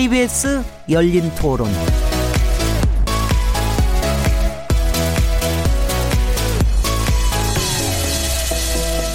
[0.00, 1.68] KBS 열린 토론.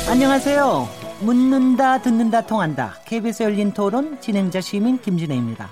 [0.08, 0.88] 안녕하세요.
[1.22, 2.94] 묻는다, 듣는다, 통한다.
[3.04, 5.68] KBS 열린 토론 진행자 시민 김진혜입니다.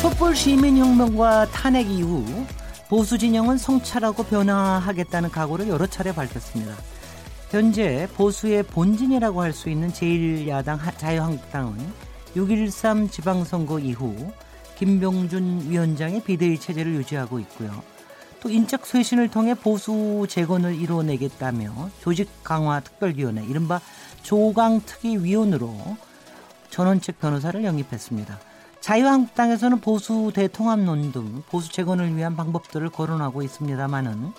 [0.00, 2.24] 촛불 시민혁명과 탄핵 이후
[2.92, 6.76] 보수 진영은 성찰하고 변화하겠다는 각오를 여러 차례 밝혔습니다.
[7.48, 11.78] 현재 보수의 본진이라고 할 수 있는 제1야당 자유한국당은
[12.36, 14.14] 6.13 지방선거 이후
[14.76, 17.82] 김병준 위원장의 비대위 체제를 유지하고 있고요.
[18.40, 23.80] 또 인적 쇄신을 통해 보수 재건을 이뤄내겠다며 조직 강화 특별위원회 이른바
[24.22, 25.96] 조강특위 위원으로
[26.68, 28.51] 전원책 변호사를 영입했습니다.
[28.82, 34.32] 자유한국당에서는 보수 대통합론 등 보수 재건을 위한 방법들을 거론하고 있습니다만은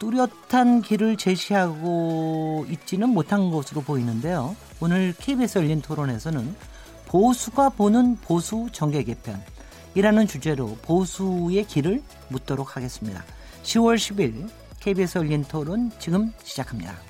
[0.00, 4.56] 뚜렷한 길을 제시하고 있지는 못한 것으로 보이는데요.
[4.80, 6.56] 오늘 KBS 열린 토론에서는
[7.06, 13.22] 보수가 보는 보수 정계 개편이라는 주제로 보수의 길을 묻도록 하겠습니다.
[13.62, 17.09] 10월 10일 KBS 열린 토론 지금 시작합니다.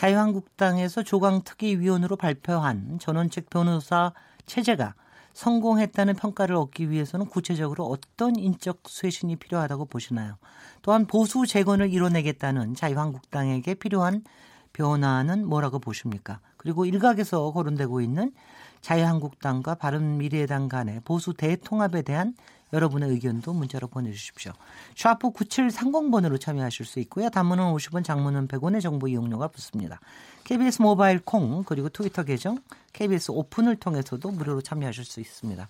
[0.00, 4.14] 자유한국당에서 조강특위위원으로 발표한 전원책 변호사
[4.46, 4.94] 체제가
[5.34, 10.38] 성공했다는 평가를 얻기 위해서는 구체적으로 어떤 인적 쇄신이 필요하다고 보시나요?
[10.80, 14.24] 또한 보수 재건을 이뤄내겠다는 자유한국당에게 필요한
[14.72, 16.40] 변화는 뭐라고 보십니까?
[16.56, 18.32] 그리고 일각에서 거론되고 있는
[18.80, 22.34] 자유한국당과 바른미래당 간의 보수 대통합에 대한
[22.72, 24.52] 여러분의 의견도 문자로 보내주십시오.
[24.96, 27.28] 샤프 9730번으로 참여하실 수 있고요.
[27.30, 30.00] 단문은 50원, 장문은 100원의 정보 이용료가 붙습니다.
[30.44, 32.58] KBS 모바일 콩 그리고 트위터 계정
[32.92, 35.68] KBS 오픈을 통해서도 무료로 참여하실 수 있습니다.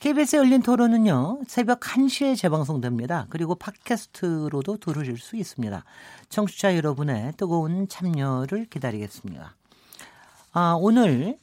[0.00, 3.26] KBS 열린 토론은요, 새벽 1시에 재방송됩니다.
[3.28, 5.84] 그리고 팟캐스트로도 들으실 수 있습니다.
[6.30, 9.54] 청취자 여러분의 뜨거운 참여를 기다리겠습니다.
[10.52, 11.38] 아, 오늘,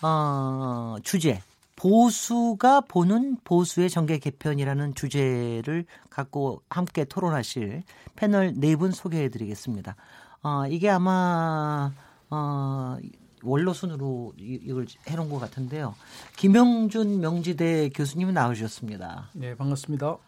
[0.00, 1.42] 어, 주제,
[1.80, 7.84] 보수가 보는 보수의 정계 개편이라는 주제를 갖고 함께 토론하실
[8.16, 9.96] 패널 네 분 소개해 드리겠습니다.
[10.42, 11.90] 어, 이게 아마,
[12.28, 12.98] 어,
[13.42, 15.94] 원로 순으로 이걸 해놓은 것 같은데요.
[16.36, 19.30] 김영준 명지대 교수님이 나오셨습니다.
[19.32, 20.18] 네, 반갑습니다.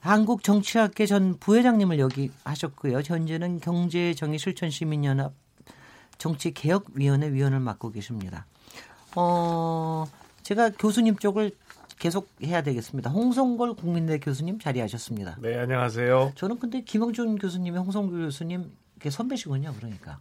[0.00, 3.02] 한국 정치학회 전 부회장님을 여기 하셨고요.
[3.04, 5.34] 현재는 경제정의실천시민연합
[6.16, 8.46] 정치개혁위원회 위원을 맡고 계십니다.
[9.14, 10.06] 어,
[10.42, 11.52] 제가 교수님 쪽을
[11.98, 13.10] 계속 해야 되겠습니다.
[13.10, 15.36] 홍성걸 국민대 교수님 자리하셨습니다.
[15.40, 16.32] 네, 안녕하세요.
[16.34, 18.72] 저는 근데 김영준 교수님이 홍성걸 교수님
[19.08, 20.18] 선배시군요, 그러니까.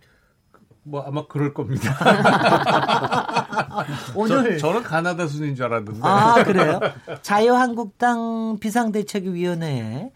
[0.83, 1.95] 뭐 아마 그럴 겁니다.
[4.15, 5.99] 오늘 저, 는 가나다 순인 줄 알았는데.
[6.01, 6.79] 아 그래요?
[7.21, 10.11] 자유한국당 비상대책위원회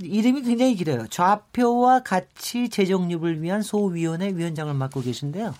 [0.00, 1.06] 이름이 굉장히 길어요.
[1.08, 5.54] 좌표와 가치 재정립을 위한 소위원회 위원장을 맡고 계신데요.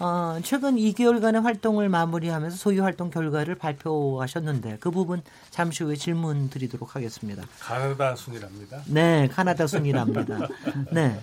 [0.00, 6.96] 어, 최근 2개월간의 활동을 마무리하면서 소유 활동 결과를 발표하셨는데 그 부분 잠시 후에 질문 드리도록
[6.96, 7.42] 하겠습니다.
[7.60, 8.80] 가나다 순이랍니다.
[8.86, 10.48] 네, 가나다 순이랍니다.
[10.92, 11.20] 네.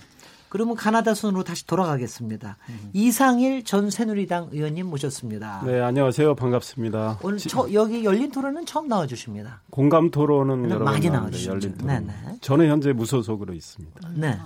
[0.49, 2.57] 그러면 가나다 순으로 다시 돌아가겠습니다.
[2.69, 2.89] 음.
[2.93, 5.63] 이상일 전 새누리당 의원님 모셨습니다.
[5.65, 6.35] 네, 안녕하세요.
[6.35, 7.19] 반갑습니다.
[7.21, 9.61] 오늘 처, 여기 열린 토론은 처음 나와 주십니다.
[9.71, 11.29] 공감 토론은 여러 많이 나와.
[11.45, 11.87] 열린 토론.
[11.87, 12.37] 네네.
[12.39, 14.09] 저는 현재 무소속으로 있습니다.
[14.15, 14.37] 네.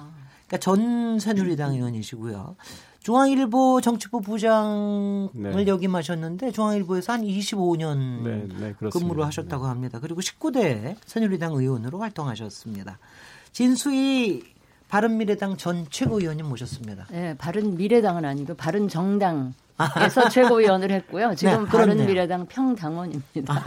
[0.47, 2.55] 그러니까 전 새누리당 의원이시고요.
[3.03, 5.67] 중앙일보 정치부 부장을 네.
[5.67, 9.99] 역임하셨는데 중앙일보에서 한 25년 네, 네, 근무를 하셨다고 합니다.
[9.99, 12.99] 그리고 19대 새누리당 의원으로 활동하셨습니다.
[13.53, 14.43] 진수희
[14.87, 17.07] 바른미래당 전 최고위원님 모셨습니다.
[17.11, 19.53] 네, 바른미래당은 아니고 바른정당
[20.05, 21.33] 에서 최고위원을 했고요.
[21.35, 23.63] 지금 네, 바른미래당 평당원입니다.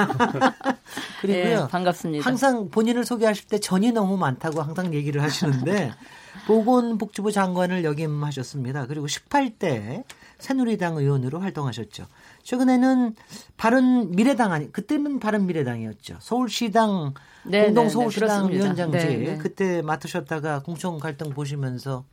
[1.20, 1.62] 그리고요.
[1.62, 2.24] 네, 반갑습니다.
[2.24, 5.92] 항상 본인을 소개하실 때 전이 너무 많다고 항상 얘기를 하시는데
[6.46, 8.86] 보건복지부 장관을 역임하셨습니다.
[8.86, 10.04] 그리고 18대
[10.38, 12.06] 새누리당 의원으로 활동하셨죠.
[12.42, 13.14] 최근에는
[13.56, 16.18] 바른 미래당 아니 그때는 바른 미래당이었죠.
[16.20, 17.14] 서울시당
[17.44, 22.04] 네, 공동 네, 네, 서울시당 네, 위원장직 네, 그때 맡으셨다가 공천 갈등 보시면서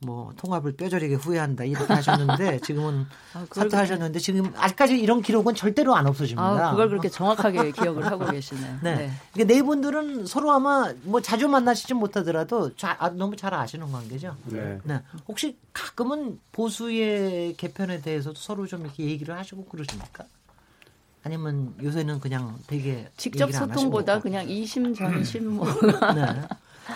[0.00, 6.06] 뭐 통합을 뼈저리게 후회한다 이렇게 하셨는데 지금은 아, 사퇴하셨는데 지금 아직까지 이런 기록은 절대로 안
[6.06, 6.42] 없어집니다.
[6.42, 8.78] 아, 그걸 그렇게 정확하게 기억을 하고 계시네요.
[8.82, 8.94] 네.
[8.96, 9.10] 네.
[9.32, 14.36] 그러니까 네 분들은 서로 아마 뭐 자주 만나시지 못하더라도 자, 아, 너무 잘 아시는 관계죠.
[14.46, 14.78] 네.
[14.84, 15.00] 네.
[15.26, 20.24] 혹시 가끔은 보수의 개편에 대해서도 서로 좀 이렇게 얘기를 하시고 그러십니까?
[21.22, 25.66] 아니면 요새는 그냥 되게 직접 소통보다 그냥 이심 전심 뭐.
[26.14, 26.42] 네.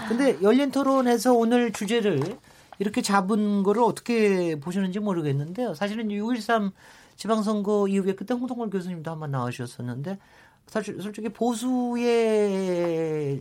[0.06, 2.39] 근데 열린 토론에서 오늘 주제를
[2.78, 5.75] 이렇게 잡은 거를 어떻게 보시는지 모르겠는데요.
[5.75, 6.72] 사실은 6.13
[7.16, 10.19] 지방선거 이후에 그때 홍동걸 교수님도 한번 나오셨었는데
[10.66, 12.12] 사실 솔직히 보수의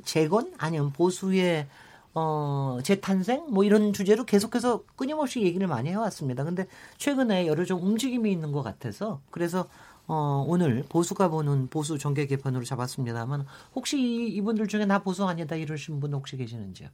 [0.03, 1.67] 재건 아니면 보수의
[2.15, 6.43] 어, 재탄생 뭐 이런 주제로 계속해서 끊임없이 얘기를 많이 해왔습니다.
[6.43, 6.65] 근데
[6.97, 9.67] 최근에 여러 좀 움직임이 있는 것 같아서 그래서
[10.07, 13.45] 어, 오늘 보수가 보는 보수 정계 개편으로 잡았습니다만
[13.75, 13.99] 혹시
[14.31, 16.89] 이분들 중에 나 보수 아니다 이러신 분 혹시 계시는지요?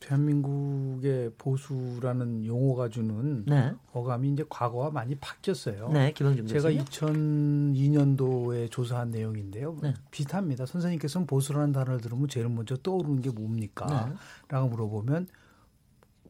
[0.00, 3.72] 대한민국의 보수라는 용어가 주는 네.
[3.92, 5.90] 어감이 이제 과거와 많이 바뀌었어요.
[5.92, 9.78] 네, 김영준 제가 2002년도에 조사한 내용인데요.
[9.82, 9.94] 네.
[10.10, 10.66] 비슷합니다.
[10.66, 14.08] 선생님께서는 보수라는 단어를 들으면 제일 먼저 떠오르는 게 뭡니까?
[14.08, 14.14] 네.
[14.48, 15.26] 라고 물어보면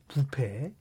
[0.08, 0.72] 부패,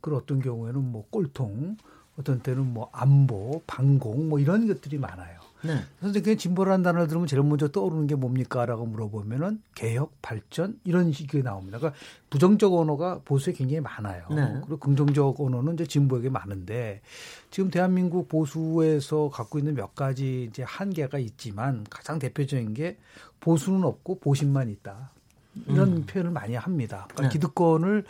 [0.00, 1.76] 그리고 어떤 경우에는 뭐 꼴통,
[2.18, 5.40] 어떤 때는 뭐 안보, 방공 뭐 이런 것들이 많아요.
[5.64, 5.80] 네.
[5.98, 11.42] 그래서 그냥 진보라는 단어를 들으면 제일 먼저 떠오르는 게 뭡니까라고 물어보면은 개혁, 발전 이런 식이
[11.42, 11.78] 나옵니다.
[11.78, 11.98] 그러니까
[12.30, 14.26] 부정적 언어가 보수에 굉장히 많아요.
[14.30, 14.60] 네.
[14.60, 17.00] 그리고 긍정적 언어는 이제 진보에게 많은데
[17.50, 22.98] 지금 대한민국 보수에서 갖고 있는 몇 가지 이제 한계가 있지만 가장 대표적인 게
[23.40, 25.10] 보수는 없고 보신만 있다.
[25.66, 26.06] 이런 음.
[26.06, 27.06] 표현을 많이 합니다.
[27.10, 27.28] 그러니까 네.
[27.30, 28.04] 기득권을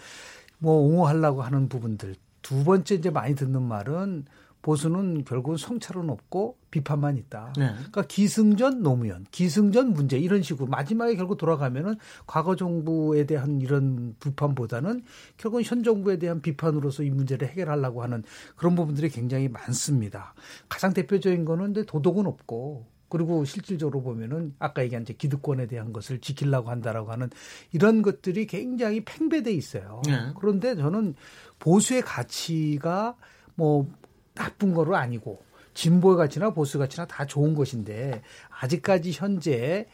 [0.59, 2.17] 뭐 옹호하려고 하는 부분들.
[2.43, 4.27] 두 번째 이제 많이 듣는 말은
[4.65, 7.53] 보수는 결국은 성찰은 없고 비판만 있다.
[7.59, 7.69] 네.
[7.75, 11.97] 그러니까 기승전 노무현, 기승전 문제 이런 식으로 마지막에 결국 돌아가면은
[12.27, 15.05] 과거 정부에 대한 이런 비판보다는
[15.37, 18.25] 결국은 현 정부에 대한 비판으로서 이 문제를 해결하려고 하는
[18.57, 20.35] 그런 부분들이 굉장히 많습니다.
[20.71, 26.21] 가장 대표적인 거는 근데 도덕은 없고 그리고 실질적으로 보면은 아까 얘기한 이제 기득권에 대한 것을
[26.21, 27.29] 지키려고 한다라고 하는
[27.73, 30.01] 이런 것들이 굉장히 팽배돼 있어요.
[30.07, 30.33] 네.
[30.41, 31.15] 그런데 저는
[31.59, 33.15] 보수의 가치가
[33.57, 33.87] 뭐
[34.35, 35.43] 나쁜 거로 아니고
[35.75, 38.23] 진보의 가치나 보수 가치나 다 좋은 것인데
[38.61, 39.87] 아직까지 현재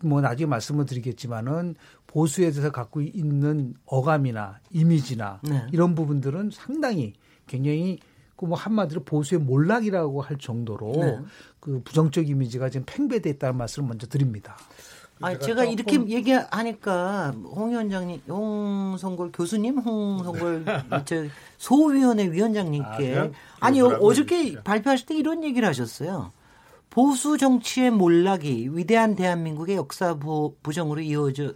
[0.00, 1.74] 뭐 나중에 말씀을 드리겠지만은
[2.06, 5.66] 보수에 대해서 갖고 있는 어감이나 이미지나 네.
[5.72, 7.14] 이런 부분들은 상당히
[7.46, 7.98] 굉장히
[8.36, 11.18] 그뭐 한마디로 보수의 몰락이라고 할 정도로 네.
[11.60, 14.56] 그 부정적 이미지가 지금 팽배돼 있다는 말씀을 먼저 드립니다.
[15.22, 20.64] 아, 제가 이렇게 얘기하니까 홍 위원장님, 홍성골 교수님, 홍성골
[21.04, 21.24] 저
[21.58, 23.30] 소위원회 위원장님께
[23.60, 26.32] 아, 니 어저께 발표하실 때 이런 얘기를 하셨어요.
[26.90, 31.54] 보수 정치의 몰락이 위대한 대한민국의 역사 부, 부정으로 이어져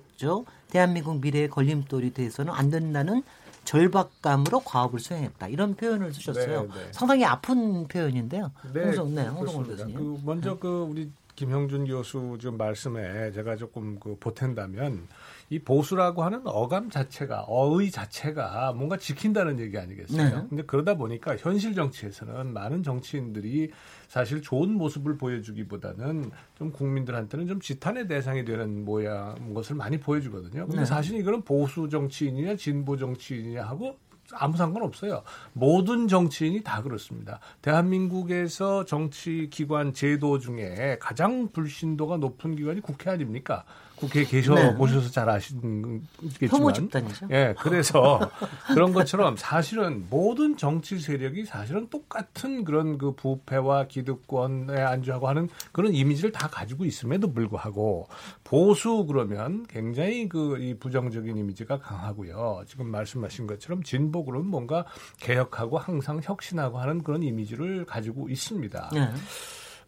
[0.70, 3.22] 대한민국 미래의 걸림돌이 돼서는 안 된다는
[3.64, 6.62] 절박감으로 과업을 수행했다 이런 표현을 쓰셨어요.
[6.62, 6.88] 네, 네.
[6.92, 8.52] 상당히 아픈 표현인데요.
[8.72, 9.96] 네, 홍성, 네, 홍성골 교수님.
[9.96, 10.56] 그 먼저 네.
[10.58, 15.06] 그 우리 김형준 교수 좀 말씀에 제가 조금 그 보탠다면
[15.50, 20.36] 이 보수라고 하는 어감 자체가 어의 자체가 뭔가 지킨다는 얘기 아니겠어요?
[20.36, 20.46] 네.
[20.48, 23.70] 근데 그러다 보니까 현실 정치에서는 많은 정치인들이
[24.08, 30.66] 사실 좋은 모습을 보여주기보다는 좀 국민들한테는 좀 지탄의 대상이 되는 모양 것을 많이 보여주거든요.
[30.66, 30.84] 근데 네.
[30.84, 33.98] 사실 이거는 보수 정치인이냐 진보 정치인이냐 하고
[34.34, 35.22] 아무 상관없어요.
[35.52, 37.40] 모든 정치인이 다 그렇습니다.
[37.62, 43.64] 대한민국에서 정치 기관 제도 중에 가장 불신도가 높은 기관이 국회 아닙니까?
[43.96, 44.74] 국회에 계셔 네.
[44.74, 47.28] 보셔서 잘 아시겠지만 집단이죠.
[47.30, 48.20] 예, 그래서
[48.74, 55.94] 그런 것처럼 사실은 모든 정치 세력이 사실은 똑같은 그런 그 부패와 기득권에 안주하고 하는 그런
[55.94, 58.08] 이미지를 다 가지고 있음에도 불구하고
[58.44, 62.64] 보수 그러면 굉장히 그 이 부정적인 이미지가 강하고요.
[62.66, 64.84] 지금 말씀하신 것처럼 진보 그러면 뭔가
[65.20, 68.90] 개혁하고 항상 혁신하고 하는 그런 이미지를 가지고 있습니다.
[68.92, 69.08] 네.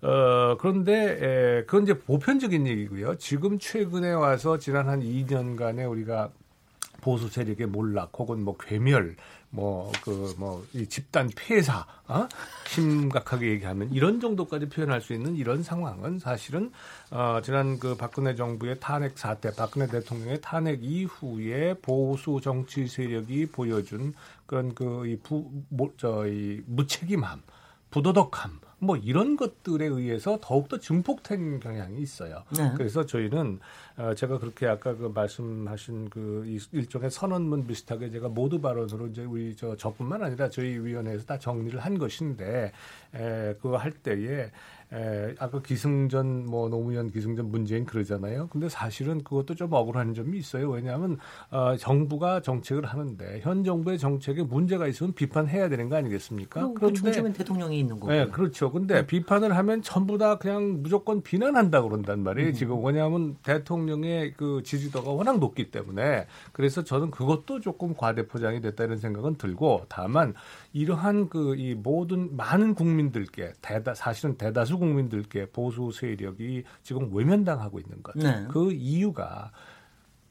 [0.00, 0.92] 어, 그런데,
[1.60, 3.16] 에, 그건 이제 보편적인 얘기고요.
[3.18, 6.30] 지금 최근에 와서 지난 한 2년간에 우리가
[7.00, 9.16] 보수 세력의 몰락 혹은 뭐 괴멸
[9.50, 12.28] 뭐 그 뭐 이 집단 폐사 어?
[12.66, 16.70] 심각하게 얘기하면 이런 정도까지 표현할 수 있는 이런 상황은 사실은
[17.10, 24.12] 어 지난 그 박근혜 정부의 탄핵 사태 박근혜 대통령의 탄핵 이후에 보수 정치 세력이 보여준
[24.46, 27.42] 그런 그이부저이 무책임함
[27.90, 32.44] 부도덕함 뭐 이런 것들에 의해서 더욱더 증폭된 경향이 있어요.
[32.56, 32.72] 네.
[32.76, 33.58] 그래서 저희는
[33.96, 39.56] 어 제가 그렇게 아까 그 말씀하신 그 일종의 선언문 비슷하게 제가 모두 발언으로 이제 우리
[39.56, 42.72] 저 저뿐만 아니라 저희 위원회에서 다 정리를 한 것인데
[43.14, 44.50] 에 그거 할 때에
[44.92, 48.48] 에, 아까 기승전 뭐 노무현 기승전 문재인 그러잖아요.
[48.48, 50.70] 근데 사실은 그것도 좀 억울한 점이 있어요.
[50.70, 51.18] 왜냐하면
[51.50, 56.72] 어, 정부가 정책을 하는데 현 정부의 정책에 문제가 있으면 비판해야 되는 거 아니겠습니까?
[56.74, 58.12] 그런데 중심은 대통령이 있는 거고.
[58.12, 58.72] 네, 그렇죠.
[58.72, 59.06] 근데 네.
[59.06, 62.50] 비판을 하면 전부 다 그냥 무조건 비난한다 그런단 말이에요.
[62.50, 62.54] 음.
[62.54, 68.96] 지금 왜냐하면 대통령의 그 지지도가 워낙 높기 때문에 그래서 저는 그것도 조금 과대포장이 됐다 이런
[68.96, 70.34] 생각은 들고 다만
[70.72, 78.02] 이러한 그 이 모든 많은 국민들께 대다 사실은 대다수 국민들께 보수 세력이 지금 외면당하고 있는
[78.02, 78.16] 것.
[78.16, 78.46] 네.
[78.50, 79.52] 그 이유가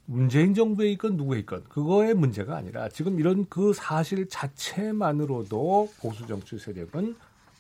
[0.06, 6.58] 문재인 정부에 있건 누구에 있건 그거의 문제가 아니라 지금 이런 그 사실 자체만으로도 보수 정치
[6.58, 7.16] 세력은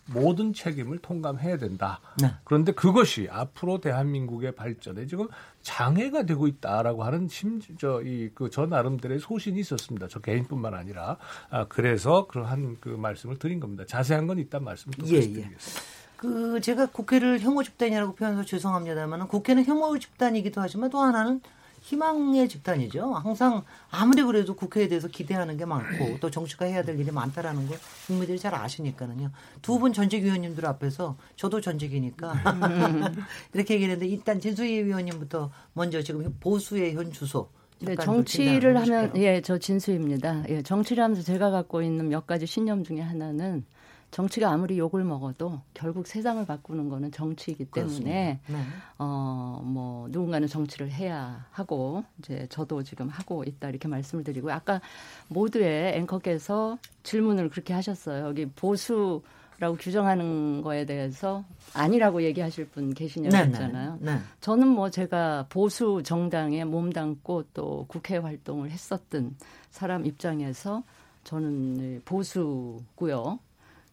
[0.07, 1.99] 모든 책임을 통감해야 된다.
[2.21, 2.31] 네.
[2.43, 5.27] 그런데 그것이 앞으로 대한민국의 발전에 지금
[5.61, 10.07] 장애가 되고 있다라고 하는 심저 이그 저 나름대로의 소신이 있었습니다.
[10.07, 11.17] 저 개인뿐만 아니라
[11.49, 13.83] 아, 그래서 그러한 그 말씀을 드린 겁니다.
[13.85, 15.49] 자세한 건 이따 말씀을 또 예, 드리겠습니다.
[15.51, 15.96] 예.
[16.17, 21.41] 그 제가 국회를 혐오 집단이라고 표현해서 죄송합니다만 국회는 혐오 집단이기도 하지만 또 하나는
[21.81, 23.13] 희망의 집단이죠.
[23.13, 27.77] 항상 아무리 그래도 국회에 대해서 기대하는 게 많고 또 정치가 해야 될 일이 많다라는 걸
[28.07, 29.29] 국민들이 잘 아시니까는요.
[29.61, 32.33] 두 분 전직 위원님들 앞에서 저도 전직이니까
[33.53, 39.59] 이렇게 얘기했는데 일단 진수희 위원님부터 먼저 지금 보수의 현 주소 네, 정치를 하면 예, 저
[39.59, 40.45] 진수입니다.
[40.49, 43.63] 예, 정치를 하면서 제가 갖고 있는 몇 가지 신념 중에 하나는
[44.11, 48.57] 정치가 아무리 욕을 먹어도 결국 세상을 바꾸는 거는 정치이기 때문에 네.
[48.97, 54.81] 어뭐 누군가는 정치를 해야 하고 이제 저도 지금 하고 있다 이렇게 말씀을 드리고 아까
[55.27, 58.25] 모두의 앵커께서 질문을 그렇게 하셨어요.
[58.27, 59.21] 여기 보수
[59.59, 63.97] 라고 규정하는 거에 대해서 아니라고 얘기하실 분 계시냐고 네, 네, 했잖아요.
[63.99, 64.19] 네, 네.
[64.39, 69.35] 저는 뭐 제가 보수 정당에 몸담고 또 국회 활동을 했었던
[69.71, 70.83] 사람 입장에서
[71.23, 73.39] 저는 보수고요.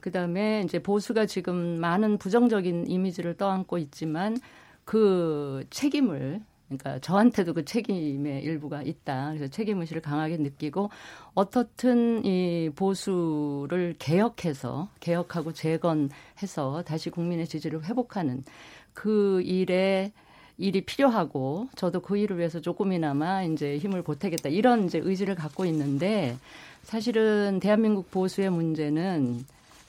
[0.04, 4.36] 그다음에 이제 보수가 지금 많은 부정적인 이미지를 떠안고 있지만
[4.84, 9.28] 그 책임을 그러니까 저한테도 그 책임의 일부가 있다.
[9.30, 10.90] 그래서 책임 의식을 강하게 느끼고
[11.32, 18.44] 어떻든 이 보수를 개혁해서 개혁하고 재건해서 다시 국민의 지지를 회복하는
[18.92, 20.12] 그 일에
[20.58, 26.36] 일이 필요하고 저도 그 일을 위해서 조금이나마 이제 힘을 보태겠다 이런 이제 의지를 갖고 있는데
[26.82, 29.44] 사실은 대한민국 보수의 문제는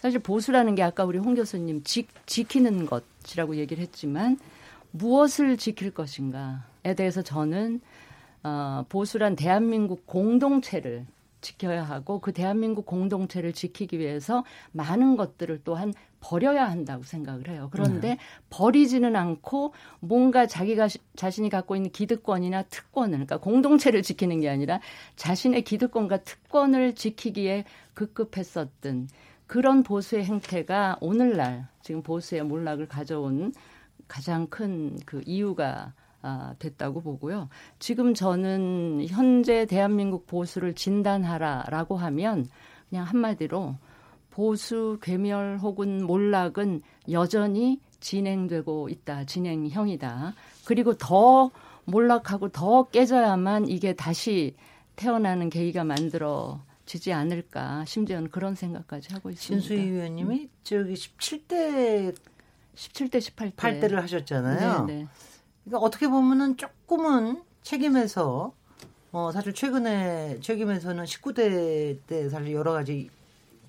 [0.06, 4.38] 사실 보수라는 게 아까 우리 홍 교수님 지, 지키는 것이라고 얘기를 했지만
[4.92, 7.82] 무엇을 지킬 것인가에 대해서 저는
[8.44, 11.08] 어, 보수란 대한민국 공동체를
[11.42, 14.44] 지켜야 하고 그 대한민국 공동체를 지키기 위해서
[14.74, 17.70] 많은 것들을 또한 버려야 한다고 생각을 해요.
[17.72, 18.18] 그런데 네.
[18.52, 24.82] 버리지는 않고 뭔가 자기가 자신이 갖고 있는 기득권이나 특권을 그러니까 공동체를 지키는 게 아니라
[25.16, 27.64] 자신의 기득권과 특권을 지키기에
[27.96, 29.08] 급급했었던
[29.48, 33.54] 그런 보수의 행태가 오늘날 지금 보수의 몰락을 가져온
[34.08, 37.50] 가장 큰 그 이유가 아, 됐다고 보고요.
[37.78, 42.48] 지금 저는 현재 대한민국 보수를 진단하라라고 하면
[42.90, 43.76] 그냥 한마디로
[44.32, 49.26] 보수 괴멸 혹은 몰락은 여전히 진행되고 있다.
[49.26, 50.34] 진행형이다.
[50.66, 51.52] 그리고 더
[51.86, 54.56] 몰락하고 더 깨져야만 이게 다시
[54.96, 59.68] 태어나는 계기가 만들어 지지 않을까 심지어는 그런 생각까지 하고 있습니다.
[59.68, 62.16] 신수희 의원님이 저기 17대
[62.76, 64.86] 17대 18대 8대를 하셨잖아요.
[64.86, 65.08] 네네.
[65.64, 68.54] 그러니까 어떻게 보면은 조금은 책임에서
[69.12, 73.10] 어 사실 최근에 책임에서는 19대 때 사실 여러 가지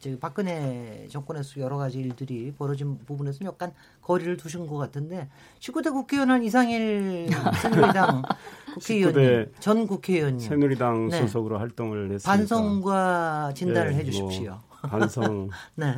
[0.06, 3.72] 저기 박근혜 정권에서 여러 가지 일들이 벌어진 부분에서 약간
[4.02, 7.28] 거리를 두신 것 같은데 19대 국회의원 한 이상일
[7.60, 8.22] 새누리당
[8.74, 11.20] 국회의원님 전 국회의원님 새누리당 네.
[11.22, 12.30] 소속으로 활동을 했습니다.
[12.30, 14.50] 반성과 진단을 네, 해주십시오.
[14.52, 15.92] 뭐 반성 네.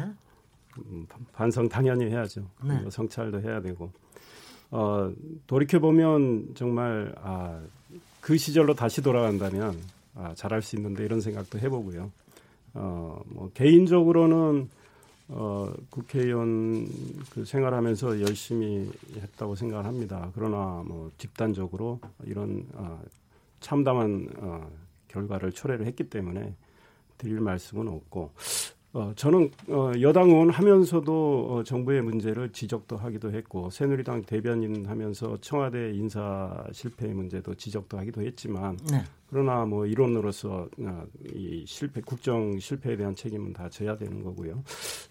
[0.78, 2.48] 음, 반성 당연히 해야죠.
[2.62, 2.80] 네.
[2.80, 3.90] 뭐 성찰도 해야 되고
[4.70, 5.12] 어,
[5.46, 7.60] 돌이켜 보면 정말 아,
[8.22, 9.78] 그 시절로 다시 돌아간다면
[10.14, 12.10] 아, 잘할 수 있는데 이런 생각도 해보고요.
[12.78, 14.68] 어, 뭐 개인적으로는
[15.30, 16.88] 어, 국회의원
[17.30, 20.30] 그 생활하면서 열심히 했다고 생각합니다.
[20.35, 22.99] 그러나 뭐 집단적으로 이런 어,
[23.61, 24.70] 참담한 어,
[25.08, 26.54] 결과를 초래를 했기 때문에
[27.18, 28.32] 드릴 말씀은 없고
[28.95, 35.37] 어, 저는 어, 여당 의원 하면서도 어, 정부의 문제를 지적도 하기도 했고 새누리당 대변인 하면서
[35.42, 39.04] 청와대 인사 실패의 문제도 지적도 하기도 했지만 네.
[39.28, 41.04] 그러나 뭐 이론으로서 어,
[41.35, 44.62] 이 실패 국정 실패에 대한 책임은 다 져야 되는 거고요.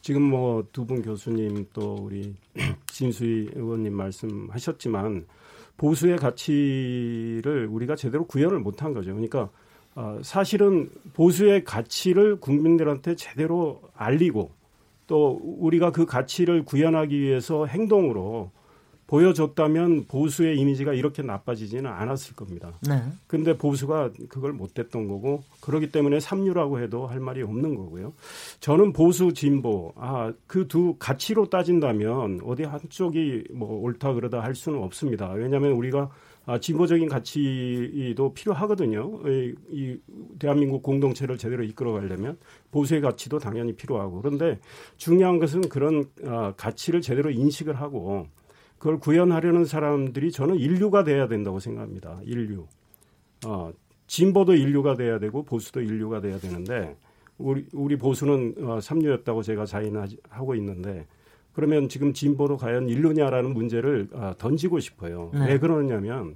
[0.01, 2.33] 지금 뭐 두 분 교수님 또 우리
[2.87, 5.27] 진수희 의원님 말씀하셨지만
[5.77, 9.11] 보수의 가치를 우리가 제대로 구현을 못한 거죠.
[9.11, 9.51] 그러니까
[9.99, 14.51] 어, 사실은 보수의 가치를 국민들한테 제대로 알리고
[15.07, 18.51] 또 우리가 그 가치를 구현하기 위해서 행동으로
[19.07, 22.73] 보여줬다면 보수의 이미지가 이렇게 나빠지지는 않았을 겁니다.
[22.87, 23.01] 네.
[23.25, 28.13] 근데 보수가 그걸 못했던 거고 그러기 때문에 삼류라고 해도 할 말이 없는 거고요.
[28.59, 34.83] 저는 보수 진보 아 그 두 가치로 따진다면 어디 한쪽이 뭐 옳다 그러다 할 수는
[34.83, 35.31] 없습니다.
[35.31, 36.11] 왜냐하면 우리가
[36.47, 39.19] 아, 진보적인 가치도 필요하거든요.
[39.27, 39.97] 이, 이
[40.39, 42.37] 대한민국 공동체를 제대로 이끌어가려면
[42.71, 44.57] 보수의 가치도 당연히 필요하고 그런데
[44.95, 48.27] 중요한 것은 그런 아, 가치를 제대로 인식을 하고
[48.77, 52.21] 그걸 구현하려는 사람들이 저는 인류가 돼야 된다고 생각합니다.
[52.23, 52.65] 인류.
[53.45, 53.73] 어,
[54.07, 56.95] 진보도 인류가 돼야 되고 보수도 인류가 돼야 되는데
[57.37, 61.07] 우리 우리 보수는 어, 삼류였다고 제가 자인하고 있는데
[61.57, 65.31] 그러면 지금 진보로 과연 인류냐라는 문제를 어, 던지고 싶어요.
[65.33, 65.47] 네.
[65.47, 66.35] 왜 그러냐면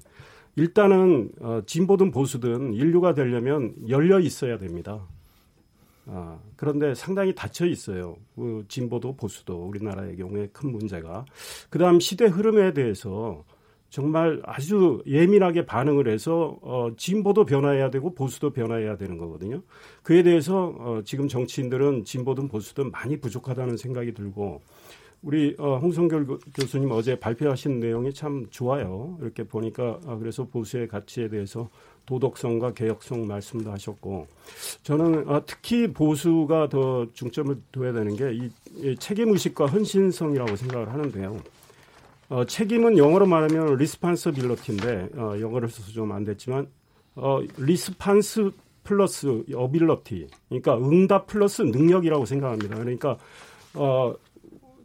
[0.55, 5.05] 일단은 어, 진보든 보수든 인류가 되려면 열려 있어야 됩니다.
[6.07, 8.17] 아, 그런데 상당히 닫혀 있어요.
[8.35, 11.25] 그 진보도 보수도 우리나라의 경우에 큰 문제가.
[11.69, 13.43] 그 다음 시대 흐름에 대해서
[13.91, 19.61] 정말 아주 예민하게 반응을 해서 어, 진보도 변화해야 되고 보수도 변화해야 되는 거거든요.
[20.01, 24.61] 그에 대해서 어, 지금 정치인들은 진보든 보수든 많이 부족하다는 생각이 들고
[25.23, 26.25] 우리 어, 홍성결
[26.55, 29.17] 교수님 어제 발표하신 내용이 참 좋아요.
[29.21, 31.69] 이렇게 보니까 아, 그래서 보수의 가치에 대해서
[32.07, 34.27] 도덕성과 개혁성 말씀도 하셨고
[34.81, 41.37] 저는 아, 특히 보수가 더 중점을 둬야 되는 게 이 책임 의식과 헌신성이라고 생각을 하는데요.
[42.29, 46.67] 어, 책임은 영어로 말하면 responsibility인데 어, 영어를 써서 좀 안 됐지만
[47.15, 48.51] 어, response
[48.83, 52.77] 플러스 ability 그러니까 응답 플러스 능력이라고 생각합니다.
[52.77, 53.17] 그러니까
[53.75, 54.13] 어,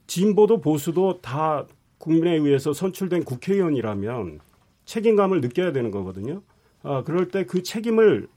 [0.07, 1.67] 진보도 보수도 다
[1.99, 4.41] 국민에 의해서 선출된 국회의원이라면
[4.85, 6.43] 책임감을 느껴야 되는 거거든요.
[6.83, 8.29] 아, 그럴 때 그 책임을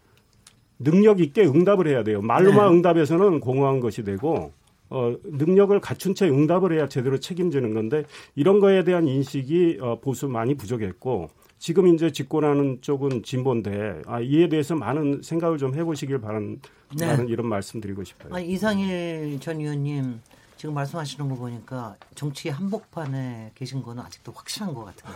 [0.79, 2.21] 능력 있게 응답을 해야 돼요.
[2.21, 2.75] 말로만 네.
[2.77, 4.53] 응답해서는 공허한 것이 되고
[4.89, 10.27] 어, 능력을 갖춘 채 응답을 해야 제대로 책임지는 건데 이런 거에 대한 인식이 어, 보수
[10.29, 16.59] 많이 부족했고 지금 이제 집권하는 쪽은 진보인데 아, 이에 대해서 많은 생각을 좀 해보시길 바라는
[16.97, 17.25] 네.
[17.27, 18.33] 이런 말씀드리고 싶어요.
[18.33, 20.21] 아, 이상일 전 의원님
[20.59, 25.15] 지금 말씀하시는 거 보니까 정치 한복판에 계신 거는 아직도 확실한 것 같아요.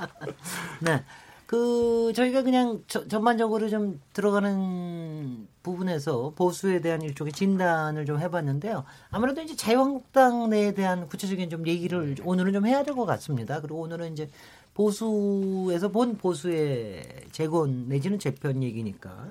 [0.80, 1.04] 네.
[1.44, 8.84] 그 저희가 그냥 저, 전반적으로 좀 들어가는 부분에서 보수에 대한 일종의 진단을 좀 해봤는데요.
[9.10, 13.60] 아무래도 이제 자유한국당 내에 대한 구체적인 좀 얘기를 오늘은 좀 해야 될 것 같습니다.
[13.60, 14.30] 그리고 오늘은 이제
[14.72, 19.30] 보수에서 본 보수의 재건 내지는 재편 얘기니까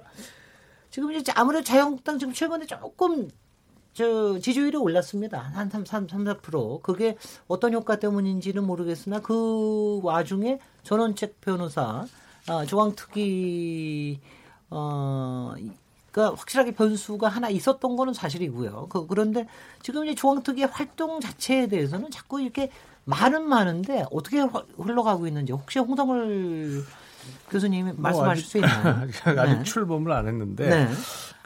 [0.92, 3.30] 지금 이제 아무래도 자유한국당 지금 최근에 조금
[3.94, 5.40] 저 지지율이 올랐습니다.
[5.40, 6.82] 한 3, 3, 3, 4%.
[6.82, 12.06] 그게 어떤 효과 때문인지는 모르겠으나 그 와중에 전원책 변호사
[12.48, 14.20] 어, 조광특위
[14.70, 15.54] 어
[16.12, 18.88] 그러니까 확실하게 변수가 하나 있었던 거는 사실이고요.
[18.90, 19.48] 그, 그런데
[19.82, 22.72] 지금 이제 조광특위의 활동 자체에 대해서는 자꾸 이렇게
[23.06, 24.40] 말은 많은데 어떻게
[24.78, 26.84] 흘러가고 있는지 혹시 홍성을
[27.50, 29.08] 교수님이 뭐 말씀하실 수 있나요?
[29.38, 29.64] 아직 네.
[29.64, 30.90] 출범을 안 했는데 네.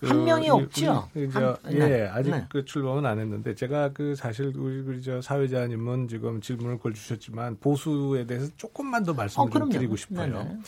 [0.03, 1.09] 그, 한 명이 없죠.
[1.13, 2.07] 그, 저, 한, 예, 네.
[2.07, 2.45] 아직 네.
[2.49, 7.57] 그 출범은 안 했는데 제가 그 사실 우리, 우리 저 사회자님은 지금 질문을 걸 주셨지만
[7.59, 10.43] 보수에 대해서 조금만 더 말씀을 어, 드리고 싶어요.
[10.43, 10.59] 네네.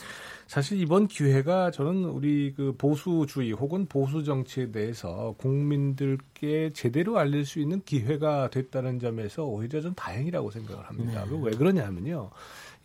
[0.46, 7.58] 사실 이번 기회가 저는 우리 그 보수주의 혹은 보수 정치에 대해서 국민들께 제대로 알릴 수
[7.58, 11.24] 있는 기회가 됐다는 점에서 오히려 좀 다행이라고 생각을 합니다.
[11.28, 11.38] 네.
[11.42, 12.30] 왜 그러냐면요.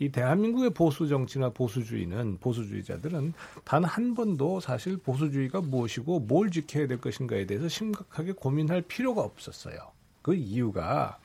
[0.01, 3.33] 이 대한민국의 보수 정치나 보수주의는 보수주의자들은
[3.63, 9.77] 단 한 번도 사실 보수주의가 무엇이고 뭘 지켜야 될 것인가에 대해서 심각하게 고민할 필요가 없었어요.
[10.23, 11.19] 그 이유가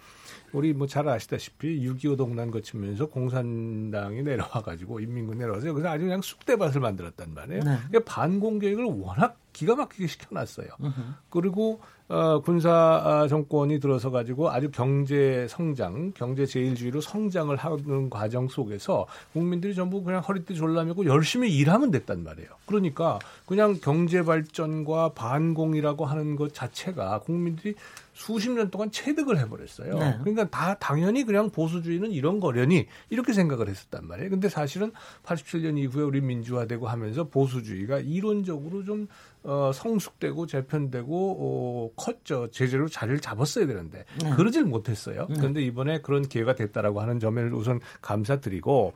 [0.53, 6.23] 우리 뭐 잘 아시다시피 6.25 동란 거치면서 공산당이 내려와 가지고 인민군 내려와서 여기서 아주 그냥
[6.23, 7.63] 쑥대밭을 만들었단 말이에요.
[7.63, 7.77] 네.
[7.89, 10.69] 그러니까 반공 계획을 워낙 기가 막히게 시켜놨어요.
[10.81, 11.15] 으흠.
[11.31, 18.49] 그리고 어, 군사 아, 정권이 들어서 가지고 아주 경제 성장, 경제 제일주의로 성장을 하는 과정
[18.49, 22.49] 속에서 국민들이 전부 그냥 허리띠 졸라매고 열심히 일하면 됐단 말이에요.
[22.67, 27.75] 그러니까 그냥 경제 발전과 반공이라고 하는 것 자체가 국민들이
[28.17, 29.99] 수십 년 동안 체득을 해버렸어요.
[29.99, 30.17] 네.
[30.21, 34.31] 그러니까 다 당연히 그냥 보수주의는 이런 거려니 이렇게 생각을 했었단 말이에요.
[34.31, 34.91] 근데 사실은
[35.23, 39.07] 87년 이후에 우리 민주화되고 하면서 보수주의가 이론적으로 좀
[39.43, 42.49] 어, 성숙되고 재편되고 어, 컸죠.
[42.51, 44.31] 제대로 자리를 잡았어야 되는데 네.
[44.31, 45.27] 그러질 못했어요.
[45.29, 45.37] 네.
[45.37, 48.95] 그런데 이번에 그런 기회가 됐다라고 하는 점을 우선 감사드리고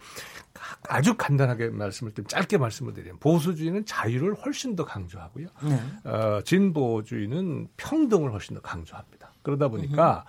[0.89, 5.49] 아주 간단하게 말씀을 좀 짧게 말씀을 드리면 보수주의는 자유를 훨씬 더 강조하고요.
[5.63, 5.81] 네.
[6.11, 9.33] 어, 진보주의는 평등을 훨씬 더 강조합니다.
[9.43, 10.25] 그러다 보니까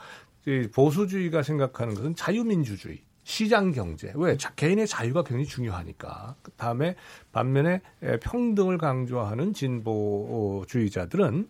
[0.48, 0.70] 음.
[0.74, 3.04] 보수주의가 생각하는 것은 자유민주주의.
[3.24, 4.12] 시장 경제.
[4.15, 4.36] 왜?
[4.36, 6.36] 자, 개인의 자유가 굉장히 중요하니까.
[6.41, 6.96] 그 다음에
[7.32, 7.82] 반면에
[8.22, 11.48] 평등을 강조하는 진보주의자들은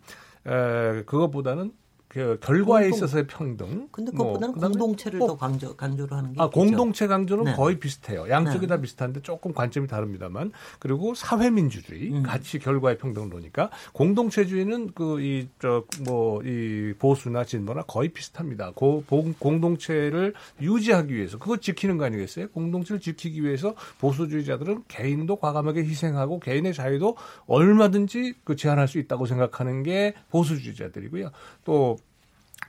[0.48, 1.72] 에, 그것보다는
[2.12, 3.88] 그 결과에 공동, 있어서의 평등.
[3.90, 6.42] 근데 그것보다는 뭐, 공동체를 뭐, 더 강조 강조를 하는 게.
[6.42, 6.60] 아 있겠죠.
[6.60, 7.54] 공동체 강조는 네.
[7.54, 8.28] 거의 비슷해요.
[8.30, 8.68] 양쪽이 네.
[8.68, 12.22] 다 비슷한데 조금 관점이 다릅니다만 그리고 사회민주주의 음.
[12.24, 18.72] 가치 결과의 평등론이니까 공동체주의는 그 이 저 뭐 이 보수나 진보나 거의 비슷합니다.
[18.76, 19.04] 고,
[19.40, 22.50] 공동체를 유지하기 위해서 그거 지키는 거 아니겠어요?
[22.50, 27.16] 공동체를 지키기 위해서 보수주의자들은 개인도 과감하게 희생하고 개인의 자유도
[27.48, 31.32] 얼마든지 그 제한할 수 있다고 생각하는 게 보수주의자들이고요.
[31.64, 31.98] 또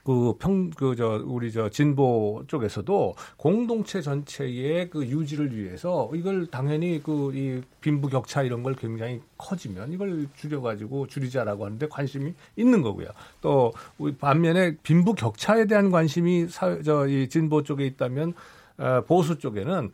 [0.03, 7.01] 그 평, 그, 저, 우리 저 진보 쪽에서도 공동체 전체의 그 유지를 위해서 이걸 당연히
[7.03, 13.07] 그 이 빈부 격차 이런 걸 굉장히 커지면 이걸 줄여가지고 줄이자라고 하는데 관심이 있는 거고요.
[13.41, 18.33] 또 우리 반면에 빈부 격차에 대한 관심이 사, 저, 이 진보 쪽에 있다면
[18.77, 19.91] 어, 보수 쪽에는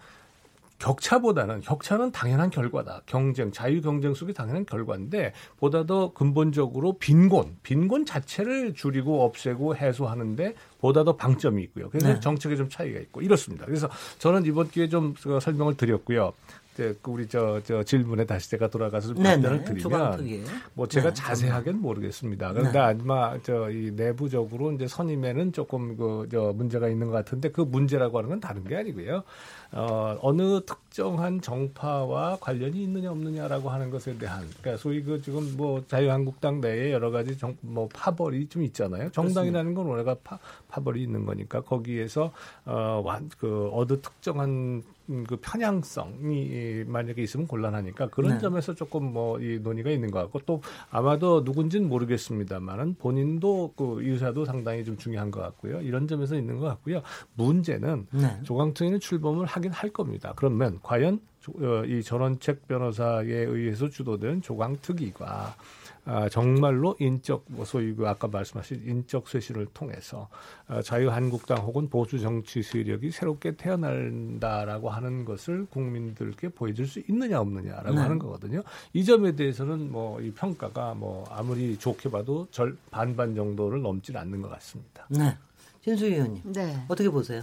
[0.79, 3.01] 격차보다는 격차는 당연한 결과다.
[3.05, 10.55] 경쟁, 자유 경쟁 속에 당연한 결과인데 보다 더 근본적으로 빈곤, 빈곤 자체를 줄이고 없애고 해소하는데
[10.79, 11.89] 보다 더 방점이 있고요.
[11.89, 12.19] 그래서 네.
[12.19, 13.65] 정책에 좀 차이가 있고 이렇습니다.
[13.65, 16.33] 그래서 저는 이번 기회에 좀 설명을 드렸고요.
[16.79, 21.13] 이제 그 우리 저, 저 질문에 다시 제가 돌아가서 좀 답변을 드리면 뭐 제가 네.
[21.13, 22.53] 자세하게는 모르겠습니다.
[22.53, 22.79] 그런데 네.
[22.79, 28.39] 아마 저이 내부적으로 이제 선임에는 조금 그저 문제가 있는 것 같은데 그 문제라고 하는 건
[28.39, 29.23] 다른 게 아니고요.
[29.71, 35.83] 어, 어느 특정한 정파와 관련이 있느냐 없느냐라고 하는 것에 대한 그러니까 소위 그 지금 뭐
[35.85, 39.11] 자유한국당 내에 여러 가지 정, 뭐 파벌이 좀 있잖아요.
[39.11, 40.39] 정당이라는 건 원래가 파,
[40.69, 42.31] 파벌이 있는 거니까 거기에서
[42.65, 44.81] 어, 완, 그 어느 특정한
[45.27, 48.39] 그 편향성이 만약에 있으면 곤란하니까 그런 네.
[48.39, 54.45] 점에서 조금 뭐 이 논의가 있는 것 같고 또 아마도 누군지는 모르겠습니다만은 본인도 그 의사도
[54.45, 55.81] 상당히 좀 중요한 것 같고요.
[55.81, 57.01] 이런 점에서 있는 것 같고요.
[57.35, 58.39] 문제는 네.
[58.43, 60.33] 조광통이는 출범을 하긴 할 겁니다.
[60.35, 61.19] 그러면 과연
[61.61, 65.55] 어, 이 전원책 변호사에 의해서 주도된 조광특위가
[66.05, 70.27] 아, 정말로 인적 뭐 소위 그 아까 말씀하신 인적 쇄신을 통해서
[70.67, 77.95] 아, 자유한국당 혹은 보수 정치 세력이 새롭게 태어난다라고 하는 것을 국민들께 보여줄 수 있느냐 없느냐라고
[77.95, 78.01] 네.
[78.01, 78.61] 하는 거거든요.
[78.93, 84.41] 이 점에 대해서는 뭐 이 평가가 뭐 아무리 좋게 봐도 절 반반 정도를 넘질 않는
[84.41, 85.05] 것 같습니다.
[85.09, 85.35] 네.
[85.83, 86.41] 진수 의원님.
[86.53, 86.83] 네.
[86.87, 87.41] 어떻게 보세요?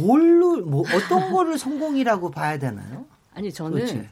[0.00, 3.04] 뭘로 뭐 어떤 거를 성공이라고 봐야 되나요?
[3.34, 4.08] 아니 저는 그렇지.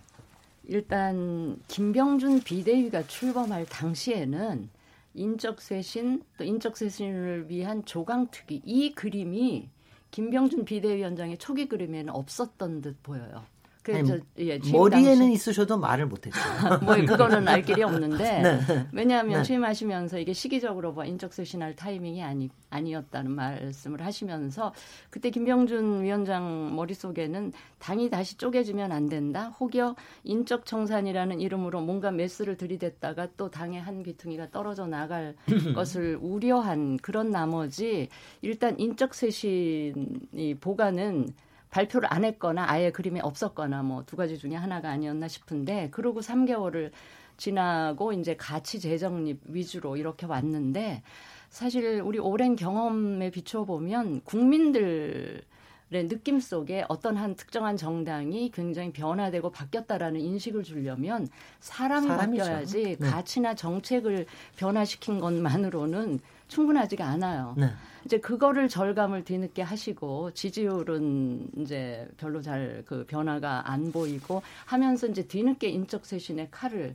[0.70, 4.70] 일단 김병준 비대위가 출범할 당시에는
[5.14, 9.68] 인적 쇄신 또 인적 쇄신을 위한 조강특위 이 그림이
[10.12, 13.44] 김병준 비대위원장의 초기 그림에는 없었던 듯 보여요.
[13.82, 15.32] 그래서 예, 머리에는 당시...
[15.32, 16.78] 있으셔도 말을 못했어요.
[16.84, 18.86] 뭐 그거는 알 길이 없는데 네.
[18.92, 19.42] 왜냐하면 네.
[19.42, 24.74] 취임하시면서 이게 시기적으로 뭐 인적 쇄신할 타이밍이 아니 아니었다는 말씀을 하시면서
[25.08, 29.48] 그때 김병준 위원장 머릿속에는 당이 다시 쪼개지면 안 된다.
[29.60, 35.34] 혹여 인적 청산이라는 이름으로 뭔가 메스를 들이댔다가 또 당의 한 귀퉁이가 떨어져 나갈
[35.74, 38.08] 것을 우려한 그런 나머지
[38.42, 41.32] 일단 인적 쇄신이 보관은
[41.70, 46.90] 발표를 안 했거나 아예 그림이 없었거나 뭐 두 가지 중에 하나가 아니었나 싶은데 그러고 3개월을
[47.36, 51.02] 지나고 이제 가치 재정립 위주로 이렇게 왔는데
[51.48, 54.82] 사실 우리 오랜 경험에 비춰보면 국민들
[55.36, 55.42] 의
[55.90, 61.28] 느낌 속에 어떤 한 특정한 정당이 굉장히 변화되고 바뀌었다라는 인식을 주려면
[61.60, 62.44] 사람이 사람이죠.
[62.44, 63.10] 바뀌어야지 네.
[63.10, 64.26] 가치나 정책을
[64.56, 67.54] 변화시킨 것만으로는 충분하지가 않아요.
[67.56, 67.66] 네.
[68.04, 75.22] 이제 그거를 절감을 뒤늦게 하시고 지지율은 이제 별로 잘 그 변화가 안 보이고 하면서 이제
[75.26, 76.94] 뒤늦게 인적 쇄신의 칼을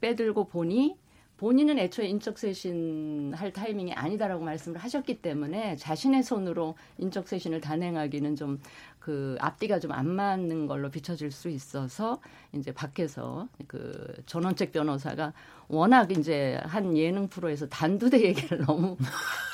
[0.00, 0.96] 빼들고 보니
[1.40, 8.36] 본인은 애초에 인적 쇄신 할 타이밍이 아니다라고 말씀을 하셨기 때문에 자신의 손으로 인적 쇄신을 단행하기는
[8.36, 8.60] 좀
[9.00, 12.20] 그 앞뒤가 좀 안 맞는 걸로 비춰질 수 있어서
[12.52, 15.32] 이제 밖에서 그 전원책 변호사가
[15.70, 18.96] 워낙 이제 한 예능 프로에서 단두대 얘기를 너무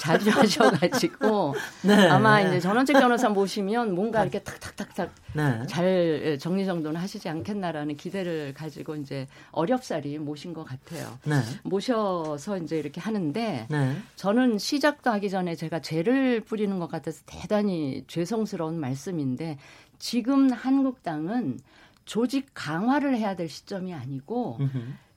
[0.00, 2.09] 자주 하셔가지고 네.
[2.09, 5.66] 아마 이제 전원책 변호사 모시면 뭔가 이렇게 탁탁탁탁 네.
[5.68, 11.18] 잘 정리정돈을 하시지 않겠나라는 기대를 가지고 이제 어렵사리 모신 것 같아요.
[11.24, 11.35] 네.
[11.62, 13.96] 모셔서 이제 이렇게 하는데 네.
[14.16, 19.59] 저는 시작도 하기 전에 제가 죄를 뿌리는 것 같아서 대단히 죄송스러운 말씀인데
[19.98, 21.59] 지금 한국당은
[22.07, 24.59] 조직 강화를 해야 될 시점이 아니고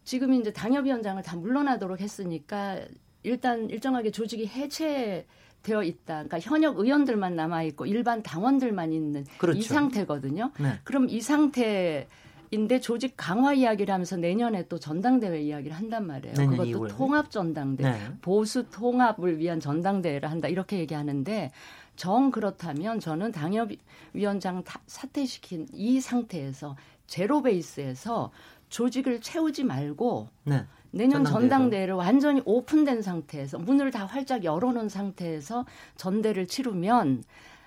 [0.09, 2.79] 지금 이제 당협위원장을 다 물러나도록 했으니까
[3.21, 5.27] 일단 일정하게 조직이 해체
[5.61, 6.23] 되어 있다.
[6.23, 9.59] 그러니까 현역 의원들만 남아 있고 일반 당원들만 있는 그렇죠.
[9.59, 10.51] 이 상태거든요.
[10.59, 10.79] 네.
[10.83, 12.07] 그럼 이 상태
[12.49, 16.33] 인데 조직 강화 이야기를 하면서 내년에 또 전당대회 이야기를 한단 말이에요.
[16.33, 16.89] 그것도 2월.
[16.89, 17.99] 통합 전당대, 네.
[18.23, 21.51] 보수 통합을 위한 전당대회를 한다 이렇게 얘기하는데
[21.95, 28.31] 정 그렇다면 저는 당협위원장 사퇴시킨 이 상태에서 제로 베이스에서
[28.69, 30.65] 조직을 채우지 말고 네.
[30.91, 35.65] 내년 전당대회를 완전히 오픈된 상태에서 문을 다 활짝 열어놓은 상태에서
[35.97, 37.23] 전대를 치르면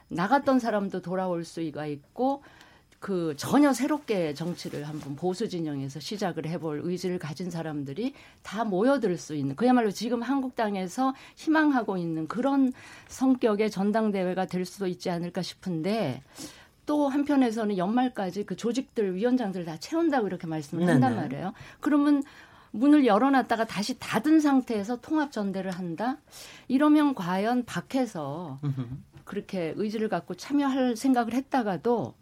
[0.09, 2.43] 나갔던 사람도 돌아올 수가 있고
[3.03, 9.35] 그 전혀 새롭게 정치를 한번 보수 진영에서 시작을 해볼 의지를 가진 사람들이 다 모여들 수
[9.35, 12.73] 있는 그야말로 지금 한국당에서 희망하고 있는 그런
[13.09, 16.23] 성격의 전당대회가 될 수도 있지 않을까 싶은데
[16.87, 20.93] 또 한편에서는 연말까지 그 조직들 위원장들 다 채운다고 이렇게 말씀을 네네.
[20.93, 21.53] 한단 말이에요.
[21.81, 22.23] 그러면
[22.73, 26.17] 문을 열어놨다가 다시 닫은 상태에서 통합 전대를 한다?
[26.69, 28.59] 이러면 과연 밖에서
[29.25, 32.15] 그렇게 의지를 갖고 참여할 생각을 했다가도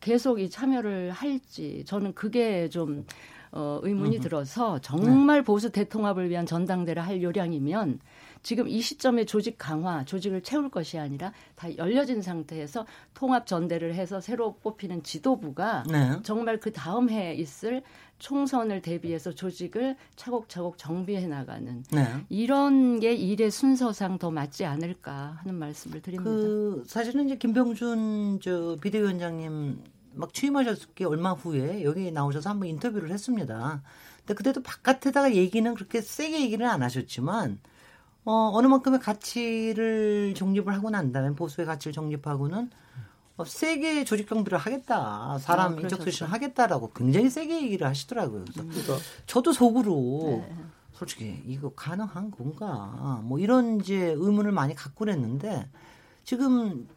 [0.00, 3.04] 계속 이 참여를 할지 저는 그게 좀
[3.52, 5.44] 어, 의문이 들어서 정말 네.
[5.44, 8.00] 보수 대통합을 위한 전당대를 할 요량이면
[8.42, 14.20] 지금 이 시점에 조직 강화, 조직을 채울 것이 아니라 다 열려진 상태에서 통합 전대를 해서
[14.20, 16.20] 새로 뽑히는 지도부가 네.
[16.22, 17.82] 정말 그 다음 해에 있을
[18.18, 22.06] 총선을 대비해서 조직을 차곡차곡 정비해 나가는 네.
[22.28, 26.30] 이런 게 일의 순서상 더 맞지 않을까 하는 말씀을 드립니다.
[26.30, 29.78] 그 사실은 이제 김병준 저 비대위원장님
[30.18, 33.82] 막 취임하셨기 얼마 후에 여기 나오셔서 한번 인터뷰를 했습니다.
[34.18, 37.58] 근데 그때도 바깥에다가 얘기는 그렇게 세게 얘기를 안 하셨지만
[38.24, 42.70] 어, 어느 만큼의 가치를 정립을 하고 난 다음에 보수의 가치를 정립하고는
[43.36, 45.38] 어, 세게 조직 경비를 하겠다.
[45.38, 48.44] 사람 아, 인적 쇄신을 하겠다라고 굉장히 세게 얘기를 하시더라고요.
[48.68, 49.00] 그래서 음.
[49.26, 50.56] 저도 속으로 네.
[50.92, 53.20] 솔직히 이거 가능한 건가?
[53.22, 55.70] 뭐 이런 이제 의문을 많이 갖고 그랬는데
[56.24, 56.88] 지금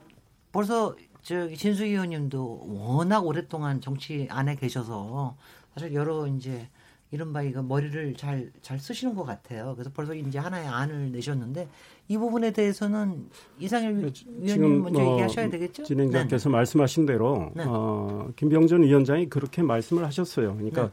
[0.52, 5.36] 벌써 저기 진수 의원님도 워낙 오랫동안 정치 안에 계셔서
[5.74, 6.68] 사실 여러 이제
[7.12, 9.74] 이른바 이거 머리를 잘, 잘 쓰시는 것 같아요.
[9.76, 11.68] 그래서 벌써 이제 하나의 안을 내셨는데
[12.08, 13.30] 이 부분에 대해서는
[13.60, 15.84] 이상일 네, 위원님 먼저 뭐 얘기하셔야 되겠죠?
[15.84, 16.54] 진행자께서 네.
[16.54, 17.64] 말씀하신 대로 네.
[17.68, 20.56] 어, 김병준 위원장이 그렇게 말씀을 하셨어요.
[20.56, 20.92] 그러니까 네.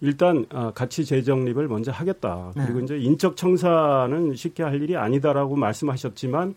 [0.00, 2.52] 일단 어, 가치 재정립을 먼저 하겠다.
[2.56, 2.64] 네.
[2.64, 6.54] 그리고 이제 인적 청사는 쉽게 할 일이 아니다라고 말씀하셨지만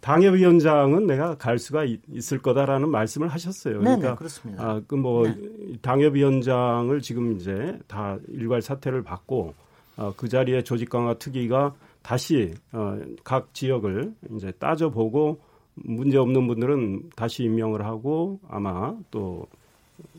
[0.00, 2.00] 당협위원장은 내가 갈 수가 있,
[2.32, 3.80] 을 거다라는 말씀을 하셨어요.
[3.80, 4.62] 그러니까 네네, 그렇습니다.
[4.62, 5.36] 아, 그뭐 네.
[5.82, 9.54] 당협위원장을 지금 이제 다 일괄 사퇴를 받고
[9.96, 15.40] 어, 그 자리에 조직 강화 특위가 다시 어, 각 지역을 이제 따져보고
[15.74, 19.46] 문제 없는 분들은 다시 임명을 하고 아마 또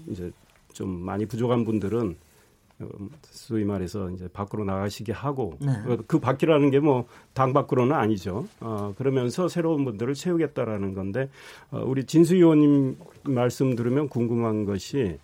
[0.08, 0.32] 이제
[0.74, 2.16] 좀 많이 부족한 분들은
[3.24, 5.72] 소위 말해서 이제 밖으로 나가시게 하고 네.
[6.08, 8.46] 그 밖이라는 게 뭐 당 밖으로는 아니죠.
[8.60, 11.30] 어, 그러면서 새로운 분들을 채우겠다라는 건데
[11.72, 15.18] 어, 우리 진수 의원님 말씀 들으면 궁금한 것이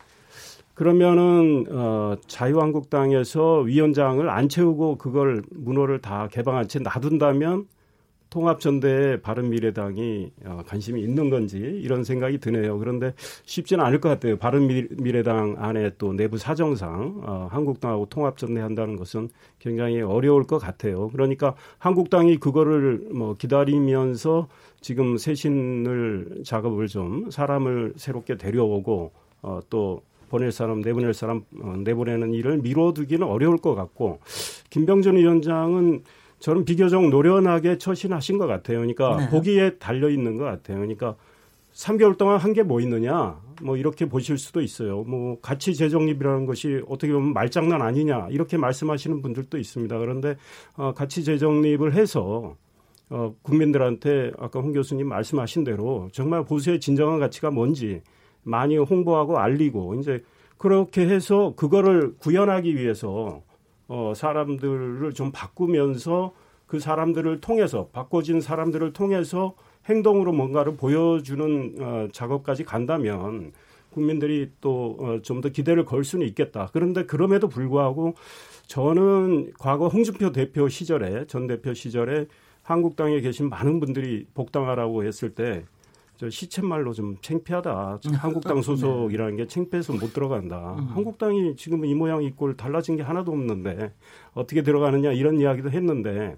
[0.73, 7.67] 그러면은 어, 자유한국당에서 위원장을 안 채우고 그걸 문호를 다 개방한 채 놔둔다면
[8.33, 12.79] 통합전대에 바른미래당이 어, 관심이 있는 건지 이런 생각이 드네요.
[12.79, 13.13] 그런데
[13.45, 14.37] 쉽지는 않을 것 같아요.
[14.37, 21.09] 바른미래당 안에 또 내부 사정상 어, 한국당하고 통합전대 한다는 것은 굉장히 어려울 것 같아요.
[21.09, 24.47] 그러니까 한국당이 그거를 뭐 기다리면서
[24.81, 29.11] 지금 쇄신을 작업을 좀 사람을 새롭게 데려오고
[29.43, 34.21] 어, 또 보낼 사람 내보낼 사람 어, 내보내는 일을 미뤄두기는 어려울 것 같고
[34.71, 36.01] 김병준 위원장은
[36.43, 38.79] 저는 비교적 노련하게 처신하신 것 같아요.
[38.79, 39.29] 그러니까 네.
[39.29, 40.77] 보기에 달려 있는 것 같아요.
[40.79, 41.15] 그러니까
[41.71, 45.03] 3개월 동안 한 게 뭐 있느냐, 뭐 이렇게 보실 수도 있어요.
[45.03, 49.97] 뭐 가치 재정립이라는 것이 어떻게 보면 말장난 아니냐 이렇게 말씀하시는 분들도 있습니다.
[49.97, 50.35] 그런데
[50.75, 52.57] 어, 가치 재정립을 해서
[53.09, 58.01] 어, 국민들한테 아까 홍 교수님 말씀하신 대로 정말 보수의 진정한 가치가 뭔지
[58.43, 60.21] 많이 홍보하고 알리고 이제
[60.57, 63.41] 그렇게 해서 그거를 구현하기 위해서
[63.87, 66.33] 어, 사람들을 좀 바꾸면서
[66.67, 69.53] 그 사람들을 통해서 바꿔진 사람들을 통해서
[69.85, 73.51] 행동으로 뭔가를 보여주는 어, 작업까지 간다면
[73.91, 76.69] 국민들이 또 좀더 어, 기대를 걸 수는 있겠다.
[76.73, 78.15] 그런데 그럼에도 불구하고
[78.67, 82.25] 저는 과거 홍준표 대표 시절에 전 대표 시절에
[82.63, 85.63] 한국당에 계신 많은 분들이 복당하라고 했을 때
[86.17, 87.99] 저 시쳇말로 좀 창피하다.
[88.13, 88.61] 한국당 네.
[88.61, 90.75] 소속이라는 게 창피해서 못 들어간다.
[90.77, 90.87] 음.
[90.89, 93.93] 한국당이 지금 이 모양 이꼴 달라진 게 하나도 없는데
[94.33, 96.35] 어떻게 들어가느냐 이런 이야기도 했는데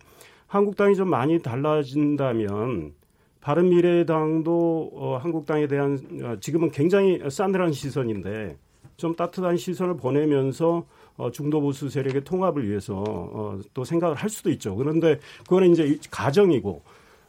[0.48, 2.94] 한국당이 좀 많이 달라진다면
[3.42, 8.58] 바른미래당도 어, 한국당에 대한 어, 지금은 굉장히 싸늘한 시선인데
[8.98, 10.86] 좀 따뜻한 시선을 보내면서
[11.18, 14.76] 어, 중도 보수 세력의 통합을 위해서 어, 또 생각을 할 수도 있죠.
[14.76, 16.82] 그런데 그거는 이제 가정이고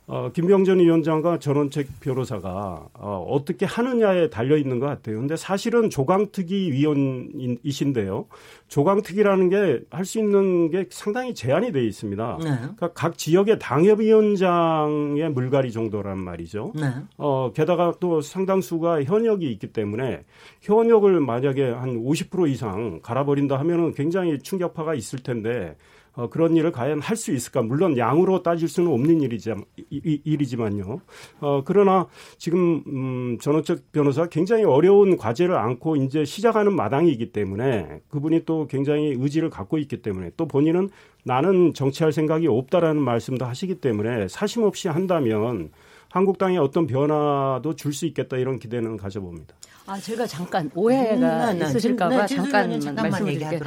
[0.09, 5.19] 어, 김병전 위원장과 전원책 변호사가 어, 어떻게 하느냐에 달려 있는 것 같아요.
[5.19, 8.27] 근데 사실은 조강특위 위원이신데요.
[8.69, 12.39] 조강특위라는 게 할 수 있는 게 상당히 제한이 돼 있습니다.
[12.41, 12.51] 네.
[12.61, 16.73] 그러니까 각 지역의 당협위원장의 물갈이 정도란 말이죠.
[16.77, 16.87] 네.
[17.19, 20.25] 어, 게다가 또 상당수가 현역이 있기 때문에
[20.63, 25.77] 현역을 만약에 한 50% 이상 갈아버린다 하면은 굉장히 충격파가 있을 텐데
[26.17, 27.63] 어, 그런 일을 과연 할 수 있을까?
[27.63, 29.55] 물론 양으로 따질 수는 없는 일이지,
[29.91, 31.01] 일이지만요.
[31.41, 32.07] 어, 그러나
[32.39, 39.15] 지금, 음, 전원책 변호사 굉장히 어려운 과제를 안고 이제 시작하는 마당이기 때문에 그분이 또 굉장히
[39.17, 40.91] 의지를 갖고 있기 때문에 또 본인은
[41.25, 45.71] 나는 정치할 생각이 없다라는 말씀도 하시기 때문에 사심 없이 한다면
[46.11, 49.55] 한국당에 어떤 변화도 줄 수 있겠다 이런 기대는 가져봅니다.
[49.89, 53.61] 아, 제가 잠깐 오해가 음, 네, 있으실까봐 네, 잠깐 말씀드릴게요.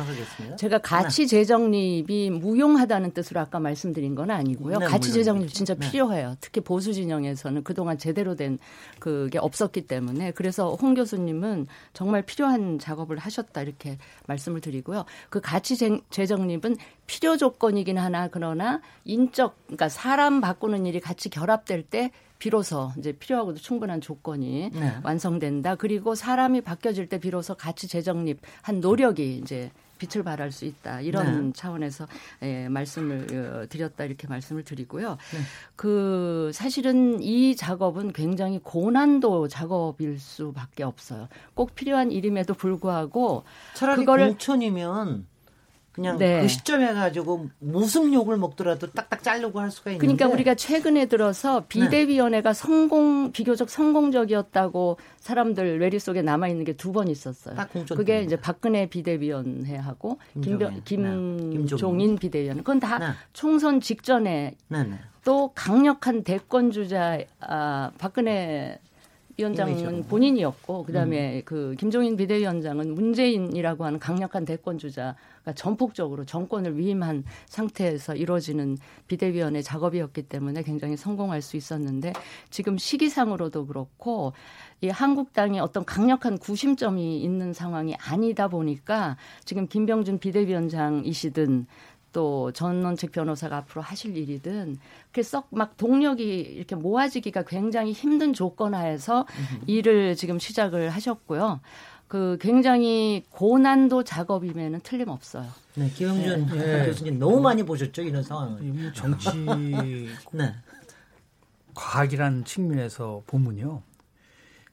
[0.58, 1.28] 제가 가치 네.
[1.28, 4.80] 재정립이 무용하다는 뜻으로 아까 말씀드린 건 아니고요.
[4.80, 5.89] 네, 가치 재정립 진짜 네.
[5.89, 6.36] 필요해요.
[6.41, 8.60] 특히 보수 진영에서는 그동안 제대로 된
[8.99, 13.97] 그게 없었기 때문에 그래서 홍 교수님은 정말 필요한 작업을 하셨다 이렇게
[14.28, 15.06] 말씀을 드리고요.
[15.30, 15.78] 그 가치
[16.10, 16.75] 재정립은
[17.10, 23.58] 필요 조건이긴 하나 그러나 인적 그러니까 사람 바꾸는 일이 같이 결합될 때 비로소 이제 필요하고도
[23.58, 24.93] 충분한 조건이 네.
[25.04, 25.74] 완성된다.
[25.74, 31.54] 그리고 사람이 바뀌어질 때 비로소 가치 재정립한 노력이 이제 빛을 발할 수 있다 이런 네.
[31.54, 32.06] 차원에서
[32.43, 35.10] 예, 말씀을 어, 드렸다 이렇게 말씀을 드리고요.
[35.10, 35.39] 네.
[35.76, 41.28] 그 사실은 이 작업은 굉장히 고난도 작업일 수밖에 없어요.
[41.56, 45.26] 꼭 필요한 일임에도 불구하고 차라리 그거를 공천이면
[45.91, 46.41] 그냥 네.
[46.41, 51.65] 그 시점에 가지고 무슨 욕을 먹더라도 딱딱 자르고 할 수가 있는데 그러니까 우리가 최근에 들어서
[51.67, 52.54] 비대위원회가 네.
[52.54, 57.56] 성공 비교적 성공적이었다고 사람들 뇌리 속에 남아 있는 게 두 번 있었어요.
[57.95, 63.06] 그게 이제 박근혜 비대위원회하고 김병, 김, 김종인 비대위원 그건 다 네.
[63.34, 64.99] 총선 직전에 네, 네.
[65.23, 68.80] 또 강력한 대권 주자 아, 박근혜
[69.39, 71.41] 위원장은 본인이었고 그다음에 음.
[71.45, 75.15] 그 김종인 비대위원장은 문재인이라고 하는 강력한 대권 주자가
[75.56, 82.12] 전폭적으로 정권을 위임한 상태에서 이루어지는 비대위원회 작업이었기 때문에 굉장히 성공할 수 있었는데
[82.49, 84.34] 지금 시기상으로도 그렇고
[84.82, 91.65] 이 한국당이 어떤 강력한 구심점이 있는 상황이 아니다 보니까 지금 김병준 비대위원장이시든
[92.12, 94.80] 또 전원책 변호사가 앞으로 하실 일이든
[95.12, 99.62] 그썩 막 동력이 이렇게 모아지기가 굉장히 힘든 조건 하에서 음.
[99.67, 101.60] 일을 지금 시작을 하셨고요.
[102.08, 105.45] 그 굉장히 고난도 작업임에는 틀림없어요.
[105.76, 106.56] 네, 기영준 네.
[106.56, 106.86] 네.
[106.88, 108.62] 교수님 너무 많이 보셨죠 이런 상황을.
[108.63, 109.30] 뭐 정치
[110.34, 110.56] 네.
[111.76, 113.84] 과학이라는 측면에서 보면요.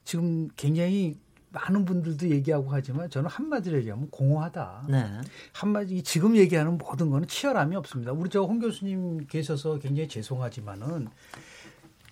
[0.03, 4.85] 지금 굉장히 많은 분들도 얘기하고 하지만 저는 한마디로 얘기하면 공허하다.
[4.89, 5.05] 네.
[5.53, 8.11] 한마디 지금 얘기하는 모든 거는 치열함이 없습니다.
[8.11, 11.07] 우리 저 홍 교수님 계셔서 굉장히 죄송하지만은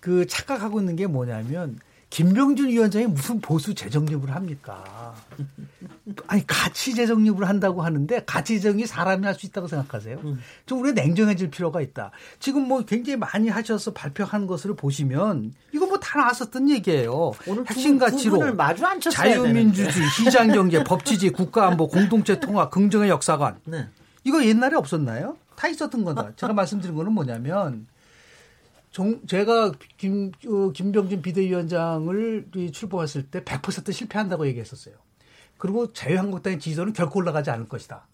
[0.00, 1.78] 그 착각하고 있는 게 뭐냐면
[2.16, 5.14] 김병준 위원장이 무슨 보수 재정립을 합니까?
[6.26, 10.18] 아니 가치 재정립을 한다고 하는데 가치 재정이 사람이 할 수 있다고 생각하세요?
[10.24, 10.40] 음.
[10.64, 12.12] 좀 우리가 냉정해질 필요가 있다.
[12.40, 17.32] 지금 뭐 굉장히 많이 하셔서 발표한 것을 보시면 이거 뭐 다 나왔었던 얘기예요.
[17.66, 18.56] 핵심 가치로
[19.10, 23.58] 자유민주주의, 시장경제, 법치지, 국가안보, 공동체 통합, 긍정의 역사관.
[23.66, 23.88] 네.
[24.24, 25.36] 이거 옛날에 없었나요?
[25.54, 26.30] 다 있었던 거다.
[26.36, 27.86] 제가 말씀드린 거는 뭐냐면
[28.96, 34.94] 정, 제가 김, 어, 김병준 비대위원장을 출범했을 때 100% 실패한다고 얘기했었어요.
[35.58, 38.08] 그리고 자유한국당의 지지도는 결코 올라가지 않을 것이다.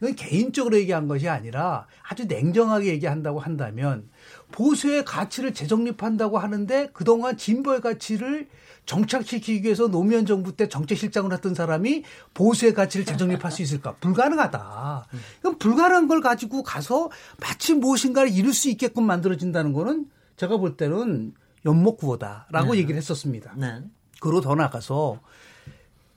[0.00, 4.08] 이건 개인적으로 얘기한 것이 아니라 아주 냉정하게 얘기한다고 한다면
[4.52, 8.48] 보수의 가치를 재정립한다고 하는데 그동안 진보의 가치를
[8.86, 13.94] 정착시키기 위해서 노무현 정부 때 정책실장을 했던 사람이 보수의 가치를 재정립할 수 있을까?
[14.00, 15.06] 불가능하다.
[15.40, 17.10] 이건 불가능한 걸 가지고 가서
[17.40, 21.34] 마치 무엇인가를 이룰 수 있게끔 만들어진다는 거는 제가 볼 때는
[21.64, 22.78] 연목구호다라고 네.
[22.78, 23.54] 얘기를 했었습니다.
[23.56, 23.82] 네.
[24.20, 25.20] 그리고 더 나가서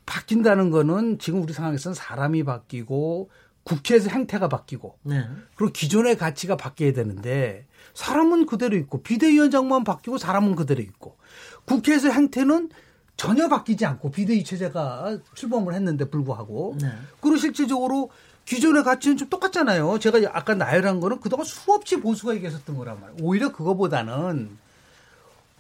[0.06, 3.30] 바뀐다는 거는 지금 우리 상황에서는 사람이 바뀌고
[3.64, 5.28] 국회에서 행태가 바뀌고 네.
[5.56, 11.18] 그리고 기존의 가치가 바뀌어야 되는데 사람은 그대로 있고 비대위원장만 바뀌고 사람은 그대로 있고
[11.66, 12.70] 국회에서 행태는
[13.18, 16.92] 전혀 바뀌지 않고 비대위 체제가 출범을 했는데 불구하고 네.
[17.22, 18.12] 그리고 실질적으로
[18.44, 19.98] 기존의 가치는 좀 똑같잖아요.
[20.00, 23.18] 제가 아까 나열한 거는 그동안 수없이 보수가 얘기했었던 거란 말이에요.
[23.24, 24.58] 오히려 그거보다는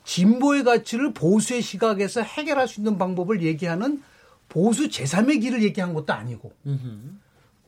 [0.04, 4.04] 진보의 가치를 보수의 시각에서 해결할 수 있는 방법을 얘기하는
[4.50, 6.52] 보수 제3의 길을 얘기한 것도 아니고.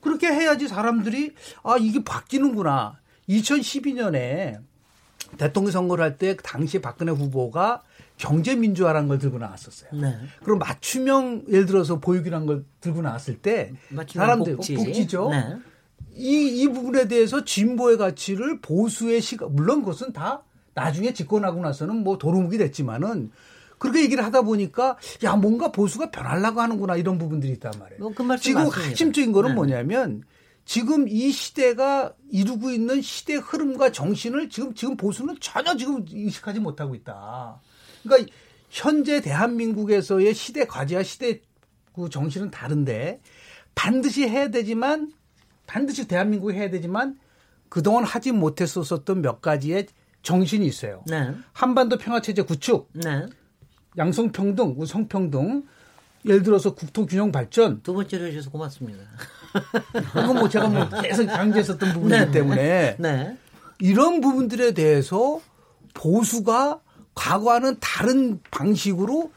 [0.01, 2.99] 그렇게 해야지 사람들이 아, 이게 바뀌는구나.
[3.29, 4.59] 2012년에
[5.37, 7.83] 대통령 선거를 할 때 당시 박근혜 후보가
[8.17, 9.89] 경제 민주화라는 걸 들고 나왔었어요.
[10.01, 10.15] 네.
[10.43, 13.73] 그럼 맞춤형 예를 들어서 보육이라는 걸 들고 나왔을 때
[14.07, 14.75] 사람들 복지.
[14.75, 15.29] 복지 죠.
[15.29, 15.57] 네.
[16.15, 22.17] 이, 이 부분에 대해서 진보의 가치를 보수의 시각 물론 그것은 다 나중에 집권하고 나서는 뭐
[22.17, 23.31] 도루묵이 됐지만은
[23.77, 27.99] 그렇게 얘기를 하다 보니까 야 뭔가 보수가 변하려고 하는구나 이런 부분들이 있단 말이에요.
[27.99, 28.89] 뭐 그 지금 맞습니다.
[28.89, 29.55] 핵심적인 거는 네.
[29.55, 30.23] 뭐냐면
[30.67, 36.93] 지금 이 시대가 이루고 있는 시대 흐름과 정신을 지금 지금 보수는 전혀 지금 인식하지 못하고
[36.93, 37.61] 있다.
[38.03, 38.29] 그러니까
[38.69, 41.39] 현재 대한민국에서의 시대 과제와 시대
[41.95, 43.21] 그 정신은 다른데
[43.75, 45.13] 반드시 해야 되지만
[45.67, 47.17] 반드시 대한민국이 해야 되지만
[47.69, 49.87] 그동안 하지 못했었던 몇 가지의
[50.21, 51.01] 정신이 있어요.
[51.07, 51.33] 네.
[51.53, 53.25] 한반도 평화 체제 구축, 네.
[53.97, 55.63] 양성평등, 성평등,
[56.25, 57.81] 예를 들어서 국토균형 발전.
[57.83, 58.99] 두 번째로 해주셔서 고맙습니다.
[60.13, 62.31] 그건 뭐 제가 뭐 계속 강조했었던 부분이기 네.
[62.31, 63.37] 때문에 네.
[63.79, 65.39] 이런 부분들에 대해서
[65.93, 66.79] 보수가
[67.15, 69.31] 과거와는 다른 방식으로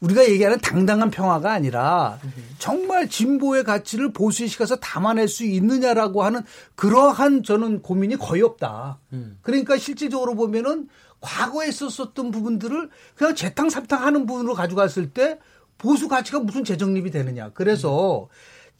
[0.00, 2.18] 우리가 얘기하는 당당한 평화가 아니라
[2.58, 6.42] 정말 진보의 가치를 보수의 시각에서 담아낼 수 있느냐라고 하는
[6.74, 8.98] 그러한 저는 고민이 거의 없다.
[9.12, 9.38] 음.
[9.42, 10.88] 그러니까 실질적으로 보면은
[11.20, 15.38] 과거에 있었었던 부분들을 그냥 재탕삼탕 하는 부분으로 가져갔을 때
[15.78, 17.50] 보수 가치가 무슨 재정립이 되느냐.
[17.54, 18.28] 그래서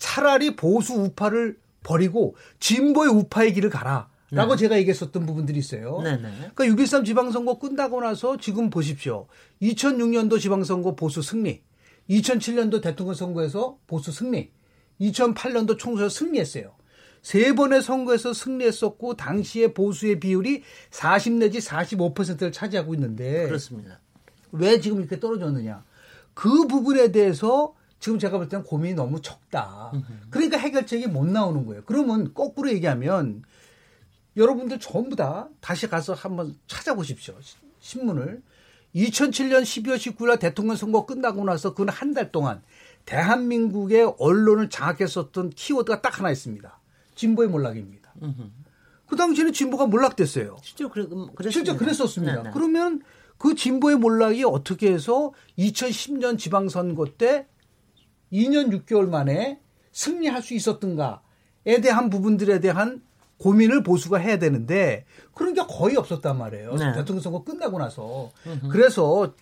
[0.02, 4.10] 차라리 보수 우파를 버리고 진보의 우파의 길을 가라.
[4.32, 4.62] 라고 네.
[4.62, 6.00] 제가 얘기했었던 부분들이 있어요.
[6.02, 6.50] 네, 네.
[6.54, 9.26] 그러니까 6.13 지방선거 끝나고 나서 지금 보십시오.
[9.60, 11.60] 2006년도 지방선거 보수 승리,
[12.08, 14.50] 2007년도 대통령 선거에서 보수 승리,
[15.02, 16.72] 2008년도 총선에서 승리했어요.
[17.20, 24.00] 세 번의 선거에서 승리했었고 당시에 보수의 비율이 40 내지 45%를 차지하고 있는데 그렇습니다.
[24.50, 25.84] 왜 지금 이렇게 떨어졌느냐?
[26.32, 29.92] 그 부분에 대해서 지금 제가 볼 때는 고민이 너무 적다.
[30.28, 31.82] 그러니까 해결책이 못 나오는 거예요.
[31.86, 33.44] 그러면 거꾸로 얘기하면
[34.36, 37.34] 여러분들 전부 다 다시 가서 한번 찾아보십시오.
[37.78, 38.42] 신문을.
[38.96, 42.60] 2007년 12월 19일 대통령 선거 끝나고 나서 그 한 달 동안
[43.06, 46.80] 대한민국의 언론을 장악했었던 키워드가 딱 하나 있습니다.
[47.14, 48.12] 진보의 몰락입니다.
[49.06, 50.56] 그 당시에는 진보가 몰락됐어요.
[50.62, 52.32] 실제 그래, 음, 실제 그랬었습니다.
[52.34, 52.44] 네네.
[52.48, 52.50] 네.
[52.52, 53.02] 그러면
[53.38, 57.46] 그 진보의 몰락이 어떻게 해서 2010년 지방선거 때
[58.32, 59.60] 2년 6개월 만에
[59.92, 63.02] 승리할 수 있었던가에 대한 부분들에 대한
[63.38, 65.04] 고민을 보수가 해야 되는데
[65.34, 66.74] 그런 게 거의 없었단 말이에요.
[66.76, 66.92] 네.
[66.92, 68.30] 대통령 선거 끝나고 나서.
[68.46, 68.68] 으흠.
[68.70, 69.34] 그래서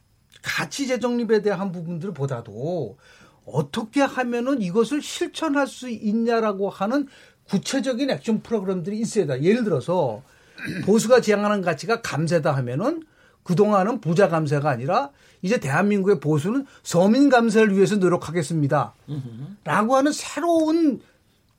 [0.43, 2.97] 가치 재정립에 대한 부분들보다도
[3.45, 7.09] 어떻게 하면은 이것을 실천할 수 있냐라고 하는
[7.49, 9.43] 구체적인 액션 프로그램들이 있어야 돼.
[9.43, 10.23] 예를 들어서
[10.85, 13.03] 보수가 지향하는 가치가 감세다 하면은
[13.43, 15.11] 그동안은 부자 감세가 아니라
[15.43, 18.95] 이제 대한민국의 보수는 서민 감세를 위해서 노력하겠습니다.
[19.65, 21.01] 라고 하는 새로운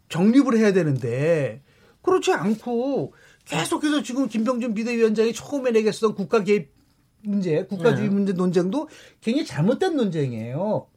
[0.10, 1.62] 정립을 해야 되는데
[2.02, 3.14] 그렇지 않고
[3.46, 6.72] 계속해서 지금 김병준 비대위원장이 처음에 내겠었던 국가 개입
[7.24, 8.14] 문제, 국가주의 네.
[8.14, 8.90] 문제 논쟁도
[9.22, 10.88] 굉장히 잘못된 논쟁이에요.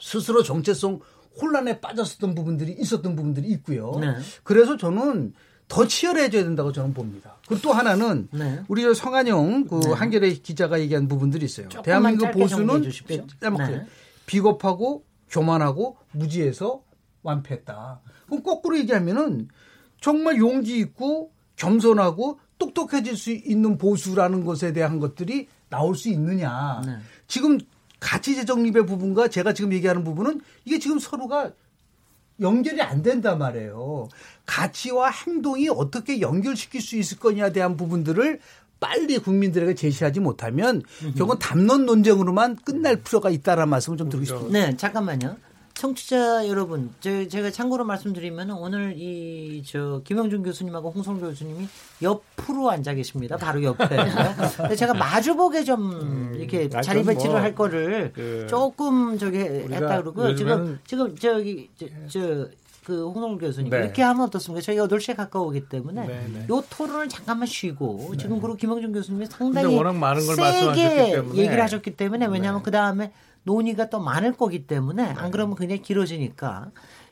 [0.00, 1.00] 스스로 정체성
[1.40, 3.92] 혼란에 빠졌었던 부분들이 있었던 부분들이 있고요.
[4.00, 4.14] 네.
[4.42, 5.34] 그래서 저는
[5.74, 7.34] 더 치열해져야 된다고 저는 봅니다.
[7.48, 8.62] 그리고 또 하나는 네.
[8.68, 9.92] 우리 성한영 그 네.
[9.92, 11.68] 한겨레 기자가 얘기한 부분들이 있어요.
[11.68, 13.86] 대한민국 보수는 네.
[14.24, 16.80] 비겁하고 교만하고 무지해서
[17.24, 18.00] 완패했다.
[18.26, 19.48] 그럼 거꾸로 얘기하면은
[20.00, 26.82] 정말 용기 있고 겸손하고 똑똑해질 수 있는 보수라는 것에 대한 것들이 나올 수 있느냐.
[26.86, 26.98] 네.
[27.26, 27.58] 지금
[27.98, 31.50] 가치 재정립의 부분과 제가 지금 얘기하는 부분은 이게 지금 서로가
[32.40, 34.08] 연결이 안 된단 말이에요.
[34.46, 38.40] 가치와 행동이 어떻게 연결시킬 수 있을 거냐에 대한 부분들을
[38.80, 40.82] 빨리 국민들에게 제시하지 못하면
[41.16, 44.58] 결국은 담론 논쟁으로만 끝날 필요가 있다라는 말씀을 좀 드리고 싶습니다.
[44.58, 45.36] 네, 잠깐만요.
[45.74, 51.68] 청취자 여러분, 저, 제가 참고로 말씀드리면 오늘 이 저 김영준 교수님하고 홍성 교수님이
[52.02, 53.36] 옆으로 앉아 계십니다.
[53.36, 53.86] 바로 옆에.
[54.56, 60.02] 근데 제가 마주보게 좀 음, 이렇게 자리 배치를 뭐, 할 거를 그, 조금 저기 했다
[60.02, 63.78] 그러고 지금 지금 저기 저, 저 그 홍성 교수님 네.
[63.78, 64.60] 이렇게 하면 어떻습니까?
[64.60, 66.46] 저희 8시에 가까우기 때문에 네, 네.
[66.50, 68.18] 요 토론을 잠깐만 쉬고 네.
[68.18, 72.64] 지금 그리고 김영준 교수님이 상당히 워낙 많은 걸 세게 얘기를 하셨기 때문에 왜냐하면 네.
[72.64, 73.10] 그 다음에
[73.44, 76.70] 논의가 또 많을 거기 때문에 안 그러면 굉장히 길어지니까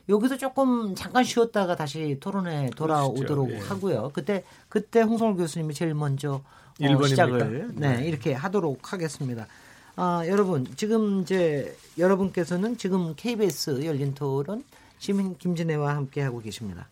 [0.09, 3.59] 여기서 조금 잠깐 쉬었다가 다시 토론에 돌아오도록 예.
[3.59, 4.11] 하고요.
[4.13, 6.41] 그때 그때 홍성울 교수님이 제일 먼저
[6.81, 9.47] 어, 시작을 네, 네, 이렇게 하도록 하겠습니다.
[9.95, 14.63] 아, 여러분 지금 이제 여러분께서는 지금 KBS 열린 토론
[14.97, 16.87] 시민 김진애와 함께 하고 계십니다.